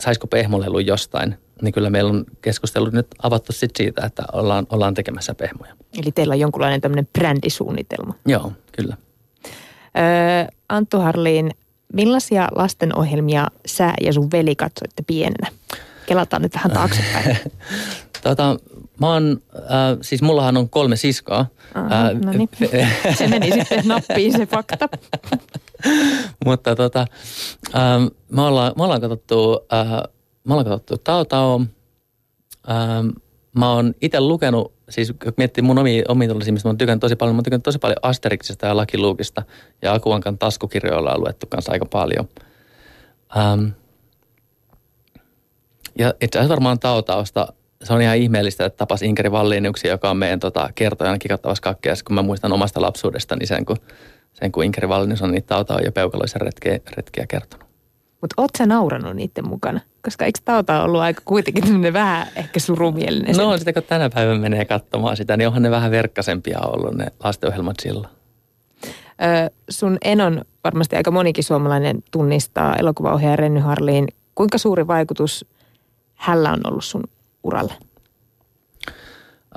saisiko 0.00 0.26
pehmolelu 0.26 0.78
jostain, 0.78 1.38
niin 1.62 1.72
kyllä 1.72 1.90
meillä 1.90 2.10
on 2.10 2.24
keskustellut 2.42 2.92
nyt 2.92 3.06
avattu 3.22 3.52
sit 3.52 3.70
siitä, 3.76 4.06
että 4.06 4.22
ollaan, 4.32 4.66
ollaan 4.70 4.94
tekemässä 4.94 5.34
pehmoja. 5.34 5.74
Eli 6.02 6.12
teillä 6.12 6.32
on 6.32 6.40
jonkunlainen 6.40 6.80
tämmöinen 6.80 7.08
brändisuunnitelma. 7.18 8.14
Joo, 8.26 8.52
kyllä. 8.72 8.96
Öö, 9.98 10.46
Anttu 10.68 11.00
Harliin, 11.00 11.50
millaisia 11.92 12.48
lastenohjelmia 12.54 13.46
sä 13.66 13.92
ja 14.00 14.12
sun 14.12 14.28
veli 14.32 14.56
katsoitte 14.56 15.02
pienenä? 15.06 15.50
Kelataan 16.06 16.42
nyt 16.42 16.54
vähän 16.54 16.70
taaksepäin. 16.70 17.36
Tota, 18.22 18.56
mä 19.00 19.12
oon, 19.12 19.42
äh, 19.56 19.98
siis 20.00 20.22
mullahan 20.22 20.56
on 20.56 20.68
kolme 20.70 20.96
siskoa. 20.96 21.46
Aha, 21.74 21.86
Äh, 21.86 22.14
no 22.24 22.32
niin. 22.32 22.48
Se 23.18 23.28
meni 23.28 23.52
sitten 23.52 23.88
nappiin 23.88 24.32
se 24.32 24.46
fakta. 24.46 24.88
Mutta 26.46 26.76
tota, 26.76 27.06
ähm, 27.74 28.04
me, 28.32 28.42
ollaan, 28.42 28.72
me 28.76 28.84
ollaan 28.84 29.00
katsottu, 29.00 29.66
äh, 29.72 30.02
me 30.44 30.54
ollaan 30.54 30.64
katsottu 30.66 30.98
Tao 30.98 31.24
Tao. 31.24 31.60
Ähm, 32.70 33.08
mä 33.58 33.72
oon 33.72 33.94
itse 34.00 34.20
lukenut, 34.20 34.72
siis 34.88 35.12
kun 35.22 35.32
miettii 35.36 35.62
mun 35.62 35.78
omia, 35.78 36.04
omia 36.08 36.28
tuollaisia, 36.28 36.52
mistä 36.52 36.68
mä 36.68 36.70
oon 36.70 36.78
tykännyt 36.78 37.00
tosi 37.00 37.16
paljon, 37.16 37.34
mä 37.36 37.38
oon 37.38 37.44
tykännyt 37.44 37.62
tosi 37.62 37.78
paljon 37.78 37.96
Asterixista 38.02 38.66
ja 38.66 38.74
Lucky 38.74 38.98
Lukeista 38.98 39.42
ja 39.82 39.94
Akuankan 39.94 40.38
taskukirjoilla 40.38 41.14
on 41.14 41.20
luettu 41.20 41.46
kanssa 41.46 41.72
aika 41.72 41.86
paljon. 41.86 42.28
Ähm, 43.36 43.66
ja 45.98 46.14
itse 46.20 46.38
asiassa 46.38 46.50
varmaan 46.50 46.78
Tao 46.78 47.02
Taosta, 47.02 47.52
se 47.84 47.92
on 47.92 48.02
ihan 48.02 48.16
ihmeellistä, 48.16 48.64
että 48.64 48.76
tapas 48.76 49.02
Inkeri 49.02 49.32
Valliiniuksi, 49.32 49.88
joka 49.88 50.10
on 50.10 50.16
meidän 50.16 50.40
tota, 50.40 50.70
kertojana 50.74 51.18
kikattavassa 51.18 51.62
kakkeessa, 51.62 52.04
kun 52.04 52.14
mä 52.14 52.22
muistan 52.22 52.52
omasta 52.52 52.80
lapsuudestani 52.80 53.46
sen, 53.46 53.64
kun, 53.64 53.76
sen 54.32 54.52
kun 54.52 54.64
Inkeri 54.64 54.88
Valliinius 54.88 55.22
on 55.22 55.32
niitä 55.32 55.64
Tao 55.64 55.78
ja 55.78 55.92
peukaloisen 55.92 56.40
retkeä, 56.40 56.80
retkiä 56.96 57.26
kertonut. 57.26 57.70
Mutta 58.20 58.34
oot 58.36 58.50
sä 58.58 58.66
nauranut 58.66 59.16
niiden 59.16 59.48
mukana? 59.48 59.80
Koska 60.04 60.24
eikö 60.24 60.38
Tauta 60.44 60.82
ollut 60.82 61.00
aika 61.00 61.22
kuitenkin 61.24 61.92
vähän 61.92 62.26
ehkä 62.36 62.60
surumielinen? 62.60 63.36
No 63.36 63.58
sitä 63.58 63.72
kun 63.72 63.82
tänä 63.82 64.10
päivänä 64.10 64.40
menee 64.40 64.64
katsomaan 64.64 65.16
sitä, 65.16 65.36
niin 65.36 65.46
onhan 65.46 65.62
ne 65.62 65.70
vähän 65.70 65.90
verkkasempia 65.90 66.60
ollut 66.60 66.94
ne 66.94 67.06
lastenohjelmat 67.24 67.80
silloin. 67.80 68.08
Ö, 68.86 69.50
sun 69.70 69.98
Enon 70.04 70.44
varmasti 70.64 70.96
aika 70.96 71.10
monikin 71.10 71.44
suomalainen 71.44 72.02
tunnistaa 72.10 72.76
elokuvaohjaaja 72.76 73.36
Renny 73.36 73.60
Harliin. 73.60 74.08
Kuinka 74.34 74.58
suuri 74.58 74.86
vaikutus 74.86 75.46
hällä 76.14 76.52
on 76.52 76.60
ollut 76.64 76.84
sun 76.84 77.04
uralle? 77.44 77.74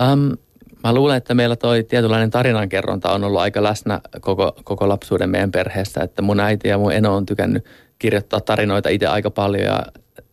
Um, 0.01 0.37
mä 0.83 0.93
luulen, 0.93 1.17
että 1.17 1.33
meillä 1.33 1.55
toi 1.55 1.83
tietynlainen 1.83 2.29
tarinankerronta 2.29 3.11
on 3.11 3.23
ollut 3.23 3.41
aika 3.41 3.63
läsnä 3.63 4.01
koko, 4.21 4.55
koko 4.63 4.89
lapsuuden 4.89 5.29
meidän 5.29 5.51
perheessä. 5.51 6.01
Että 6.01 6.21
mun 6.21 6.39
äiti 6.39 6.67
ja 6.67 6.77
mun 6.77 6.93
eno 6.93 7.15
on 7.15 7.25
tykännyt 7.25 7.65
kirjoittaa 7.99 8.41
tarinoita 8.41 8.89
itse 8.89 9.07
aika 9.07 9.31
paljon 9.31 9.63
ja 9.63 9.85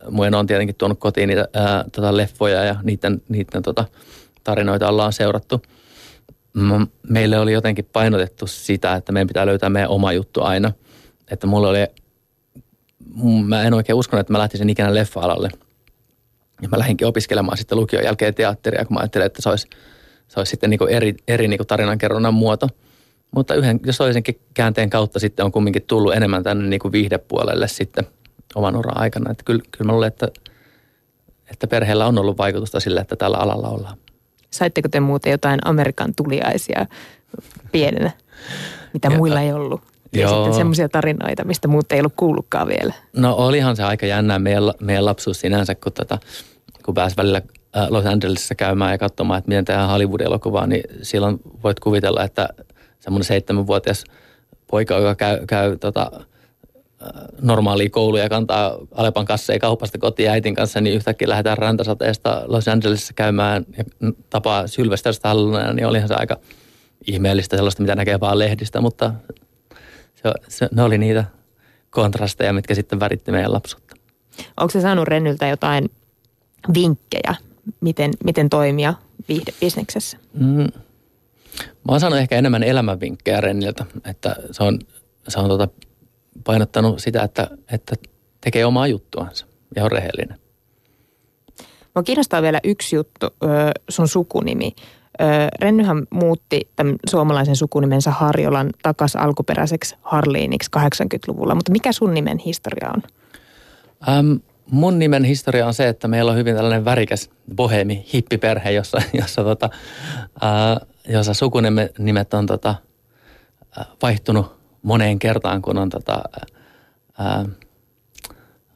mun 0.09 0.27
eno 0.27 0.39
on 0.39 0.47
tietenkin 0.47 0.75
tuonut 0.75 0.99
kotiin 0.99 1.27
niitä 1.27 1.47
ää, 1.53 1.85
tota 1.91 2.17
leffoja 2.17 2.63
ja 2.63 2.75
niiden, 2.83 3.21
niiden 3.29 3.61
tota, 3.61 3.85
tarinoita 4.43 4.89
ollaan 4.89 5.13
seurattu. 5.13 5.61
Meille 7.09 7.39
oli 7.39 7.53
jotenkin 7.53 7.89
painotettu 7.93 8.47
sitä, 8.47 8.95
että 8.95 9.11
meidän 9.11 9.27
pitää 9.27 9.45
löytää 9.45 9.69
meidän 9.69 9.89
oma 9.89 10.13
juttu 10.13 10.41
aina. 10.41 10.71
Että 11.31 11.47
mulla 11.47 11.69
oli, 11.69 11.79
mä 13.45 13.63
en 13.63 13.73
oikein 13.73 13.95
uskonut, 13.95 14.21
että 14.21 14.33
mä 14.33 14.39
lähtisin 14.39 14.69
ikinä 14.69 14.95
leffa-alalle. 14.95 15.49
Ja 16.61 16.69
mä 16.69 16.79
lähdinkin 16.79 17.07
opiskelemaan 17.07 17.57
sitten 17.57 17.77
lukion 17.77 18.03
jälkeen 18.03 18.35
teatteria, 18.35 18.85
kun 18.85 18.93
mä 18.93 18.99
ajattelin, 18.99 19.25
että 19.25 19.41
se 19.41 19.49
olisi, 19.49 19.67
se 20.27 20.39
olisi 20.39 20.49
sitten 20.49 20.69
niin 20.69 20.89
eri, 20.89 21.15
eri 21.27 21.47
niin 21.47 21.67
tarinankerronnan 21.67 22.33
muoto– 22.33 22.67
mutta 23.35 23.55
yhden 23.55 23.79
jos 23.85 23.97
toisenkin 23.97 24.39
käänteen 24.53 24.89
kautta 24.89 25.19
sitten 25.19 25.45
on 25.45 25.51
kumminkin 25.51 25.83
tullut 25.87 26.13
enemmän 26.13 26.43
tänne 26.43 26.67
niin 26.67 26.79
kuin 26.79 26.91
viihdepuolelle 26.91 27.67
sitten 27.67 28.07
oman 28.55 28.75
uran 28.75 28.97
aikana. 28.97 29.31
Että 29.31 29.43
kyllä, 29.43 29.63
kyllä 29.71 29.85
mä 29.85 29.93
luulen, 29.93 30.07
että, 30.07 30.27
että 31.51 31.67
perheellä 31.67 32.07
on 32.07 32.17
ollut 32.17 32.37
vaikutusta 32.37 32.79
sille, 32.79 33.01
että 33.01 33.15
tällä 33.15 33.37
alalla 33.37 33.69
ollaan. 33.69 33.97
Saitteko 34.51 34.89
te 34.89 34.99
muuten 34.99 35.31
jotain 35.31 35.59
Amerikan 35.65 36.13
tuliaisia 36.15 36.85
pienenä, 37.71 38.11
mitä 38.93 39.07
ja, 39.07 39.17
muilla 39.17 39.41
ei 39.41 39.53
ollut? 39.53 39.81
Ja 40.13 40.21
joo. 40.21 40.33
sitten 40.33 40.53
semmoisia 40.53 40.89
tarinoita, 40.89 41.43
mistä 41.43 41.67
muut 41.67 41.91
ei 41.91 41.99
ollut 41.99 42.13
kuullutkaan 42.15 42.67
vielä. 42.67 42.93
No 43.13 43.33
olihan 43.33 43.75
se 43.75 43.83
aika 43.83 44.05
jännää 44.05 44.39
meidän, 44.39 44.63
meidän 44.81 45.05
lapsuus 45.05 45.39
sinänsä, 45.39 45.75
kun, 45.75 45.93
tota, 45.93 46.17
kun 46.85 46.93
pääsi 46.93 47.17
välillä 47.17 47.41
äh, 47.77 47.87
Los 47.89 48.05
Angelesissa 48.05 48.55
käymään 48.55 48.91
ja 48.91 48.97
katsomaan, 48.97 49.37
että 49.37 49.49
miten 49.49 49.65
tämä 49.65 49.87
Hollywood-elokuva, 49.87 50.67
niin 50.67 50.83
silloin 51.01 51.39
voit 51.63 51.79
kuvitella, 51.79 52.23
että 52.23 52.49
semmoinen 52.99 53.25
seitsemänvuotias 53.25 54.03
poika, 54.67 54.95
joka 54.95 55.15
käy, 55.15 55.45
käy 55.47 55.77
tota, 55.77 56.11
normaalia 57.41 57.89
kouluja 57.89 58.23
ja 58.23 58.29
kantaa 58.29 58.77
Alepan 58.91 59.25
kasseja 59.25 59.59
kaupasta 59.59 59.97
kotiin 59.97 60.29
äitin 60.29 60.55
kanssa, 60.55 60.81
niin 60.81 60.95
yhtäkkiä 60.95 61.29
lähdetään 61.29 61.57
rantasateesta 61.57 62.41
Los 62.45 62.67
Angelesissa 62.67 63.13
käymään 63.13 63.65
ja 63.77 63.83
tapaa 64.29 64.67
Sylvester 64.67 65.13
Stallonea, 65.13 65.73
niin 65.73 65.87
olihan 65.87 66.07
se 66.07 66.15
aika 66.15 66.37
ihmeellistä 67.07 67.57
sellaista, 67.57 67.81
mitä 67.81 67.95
näkee 67.95 68.19
vaan 68.19 68.39
lehdistä, 68.39 68.81
mutta 68.81 69.13
se, 70.15 70.31
se, 70.47 70.69
ne 70.71 70.83
oli 70.83 70.97
niitä 70.97 71.25
kontrasteja, 71.89 72.53
mitkä 72.53 72.75
sitten 72.75 72.99
väritti 72.99 73.31
meidän 73.31 73.53
lapsuutta. 73.53 73.95
Onko 74.57 74.71
se 74.71 74.81
saanut 74.81 75.07
Rennyltä 75.07 75.47
jotain 75.47 75.89
vinkkejä, 76.73 77.35
miten, 77.81 78.11
miten 78.23 78.49
toimia 78.49 78.93
viihdebisneksessä? 79.29 80.17
Mm, 80.33 80.67
Mä 81.57 81.91
oon 81.91 81.99
saanut 81.99 82.19
ehkä 82.19 82.37
enemmän 82.37 82.63
elämänvinkkejä 82.63 83.41
Renniltä, 83.41 83.85
että 84.05 84.35
se 84.51 84.63
on, 84.63 84.79
se 85.27 85.39
on 85.39 85.47
tota 85.49 85.67
painottanut 86.43 86.99
sitä, 86.99 87.23
että, 87.23 87.47
että 87.71 87.95
tekee 88.41 88.65
omaa 88.65 88.87
juttuansa 88.87 89.45
ja 89.75 89.83
on 89.83 89.91
rehellinen. 89.91 90.39
Mua 91.95 92.03
kiinnostaa 92.03 92.41
vielä 92.41 92.59
yksi 92.63 92.95
juttu, 92.95 93.27
sun 93.89 94.07
sukunimi. 94.07 94.75
Rennyhän 95.59 96.07
muutti 96.09 96.69
tämän 96.75 96.95
suomalaisen 97.09 97.55
sukunimensä 97.55 98.11
Harjolan 98.11 98.69
takas 98.83 99.15
alkuperäiseksi 99.15 99.95
Harliiniksi 100.01 100.71
80-luvulla, 100.77 101.55
mutta 101.55 101.71
mikä 101.71 101.91
sun 101.91 102.13
nimen 102.13 102.37
historia 102.37 102.91
on? 102.95 103.03
Ähm, 104.09 104.33
mun 104.71 104.99
nimen 104.99 105.23
historia 105.23 105.67
on 105.67 105.73
se, 105.73 105.87
että 105.87 106.07
meillä 106.07 106.31
on 106.31 106.37
hyvin 106.37 106.55
tällainen 106.55 106.85
värikäs 106.85 107.29
bohemi, 107.55 108.05
hippiperhe, 108.13 108.71
jossa, 108.71 109.01
jossa 109.21 109.43
tota, 109.43 109.69
jossa 111.07 111.33
sukunimet 111.33 112.33
on 112.33 112.45
tota, 112.45 112.75
vaihtunut 114.01 114.61
moneen 114.81 115.19
kertaan, 115.19 115.61
kun 115.61 115.77
on, 115.77 115.89
tota, 115.89 116.23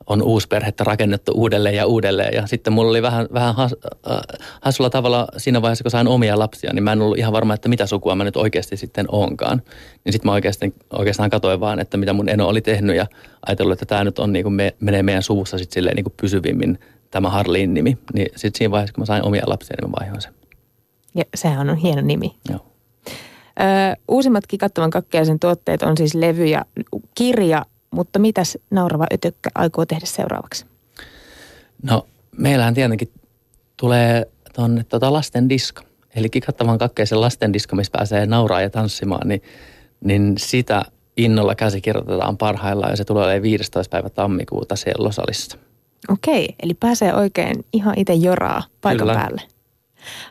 on 0.07 0.23
perhettä 0.49 0.83
rakennettu 0.83 1.31
uudelleen 1.31 1.75
ja 1.75 1.85
uudelleen. 1.85 2.33
Ja 2.33 2.47
sitten 2.47 2.73
mulla 2.73 2.89
oli 2.89 3.01
vähän, 3.01 3.27
vähän 3.33 3.55
has, 3.55 3.75
äh, 4.11 4.19
hassulla 4.61 4.89
tavalla 4.89 5.27
siinä 5.37 5.61
vaiheessa, 5.61 5.83
kun 5.83 5.91
sain 5.91 6.07
omia 6.07 6.39
lapsia, 6.39 6.73
niin 6.73 6.83
mä 6.83 6.91
en 6.91 7.01
ollut 7.01 7.17
ihan 7.17 7.33
varma, 7.33 7.53
että 7.53 7.69
mitä 7.69 7.85
sukua 7.85 8.15
mä 8.15 8.23
nyt 8.23 8.37
oikeasti 8.37 8.77
sitten 8.77 9.05
onkaan. 9.09 9.61
Niin 10.05 10.13
sitten 10.13 10.29
mä 10.29 10.33
oikeastaan, 10.33 10.73
oikeastaan 10.93 11.29
katsoin 11.29 11.59
vaan, 11.59 11.79
että 11.79 11.97
mitä 11.97 12.13
mun 12.13 12.29
eno 12.29 12.47
oli 12.47 12.61
tehnyt 12.61 12.95
ja 12.95 13.07
ajatellut, 13.47 13.73
että 13.73 13.85
tämä 13.85 14.03
nyt 14.03 14.19
on, 14.19 14.33
niin 14.33 14.43
kuin 14.43 14.53
me, 14.53 14.75
menee 14.79 15.03
meidän 15.03 15.23
suvussa 15.23 15.57
sitten 15.57 15.73
silleen 15.73 15.95
niin 15.95 16.03
kuin 16.03 16.13
pysyvimmin 16.21 16.79
tämä 17.11 17.29
Harliin 17.29 17.73
nimi. 17.73 17.97
Niin 18.13 18.27
sitten 18.35 18.57
siinä 18.57 18.71
vaiheessa, 18.71 18.93
kun 18.93 19.01
mä 19.01 19.05
sain 19.05 19.23
omia 19.23 19.43
lapsia, 19.47 19.77
niin 19.81 19.89
mä 19.89 19.97
vaihoin 19.99 20.21
sen. 20.21 20.33
Ja 21.15 21.23
sehän 21.35 21.69
on 21.69 21.77
hieno 21.77 22.01
nimi. 22.01 22.35
Joo. 22.49 22.59
Ö, 23.59 23.95
uusimmat 24.07 24.47
Kikattavan 24.47 24.89
kakkeaisen 24.89 25.39
tuotteet 25.39 25.83
on 25.83 25.97
siis 25.97 26.15
levy 26.15 26.45
ja 26.45 26.65
kirja, 27.15 27.65
mutta 27.95 28.19
mitäs 28.19 28.57
Naurava 28.69 29.05
Ötökkä 29.13 29.49
aikoo 29.55 29.85
tehdä 29.85 30.05
seuraavaksi? 30.05 30.65
No, 31.83 32.07
meillähän 32.37 32.73
tietenkin 32.73 33.11
tulee 33.77 34.25
tuonne 34.55 34.83
tota 34.83 35.13
lasten 35.13 35.49
disko. 35.49 35.81
Eli 36.15 36.29
Kikattavan 36.29 36.77
kakkeisen 36.77 37.21
lasten 37.21 37.53
disko, 37.53 37.75
missä 37.75 37.91
pääsee 37.91 38.25
nauraa 38.25 38.61
ja 38.61 38.69
tanssimaan, 38.69 39.27
niin, 39.27 39.41
niin 40.03 40.33
sitä 40.37 40.85
innolla 41.17 41.55
käsikirjoitetaan 41.55 42.37
parhaillaan 42.37 42.91
ja 42.91 42.97
se 42.97 43.05
tulee 43.05 43.41
15. 43.41 43.91
päivä 43.91 44.09
tammikuuta 44.09 44.75
siellä 44.75 45.05
Losalissa. 45.05 45.57
Okei, 46.09 46.55
eli 46.63 46.73
pääsee 46.73 47.13
oikein 47.13 47.65
ihan 47.73 47.93
itse 47.97 48.13
joraa 48.13 48.63
paikan 48.81 49.07
Kyllä. 49.07 49.13
päälle. 49.13 49.41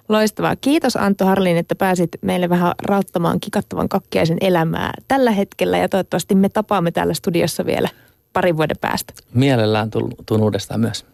Loistavaa. 0.09 0.57
Kiitos 0.57 0.97
Antto 0.97 1.25
Harlin, 1.25 1.57
että 1.57 1.75
pääsit 1.75 2.11
meille 2.23 2.49
vähän 2.49 2.73
rauttamaan 2.83 3.41
kikattavan 3.41 3.89
kakkiaisen 3.89 4.39
elämää 4.41 4.93
tällä 5.09 5.31
hetkellä 5.31 5.79
ja 5.79 5.89
toivottavasti 5.89 6.35
me 6.35 6.49
tapaamme 6.49 6.91
täällä 6.91 7.15
studiossa 7.15 7.67
vielä 7.67 7.89
parin 8.33 8.57
vuoden 8.57 8.77
päästä. 8.81 9.13
Mielellään 9.35 9.91
tuun 10.27 10.43
uudestaan 10.43 10.81
myös. 10.81 11.07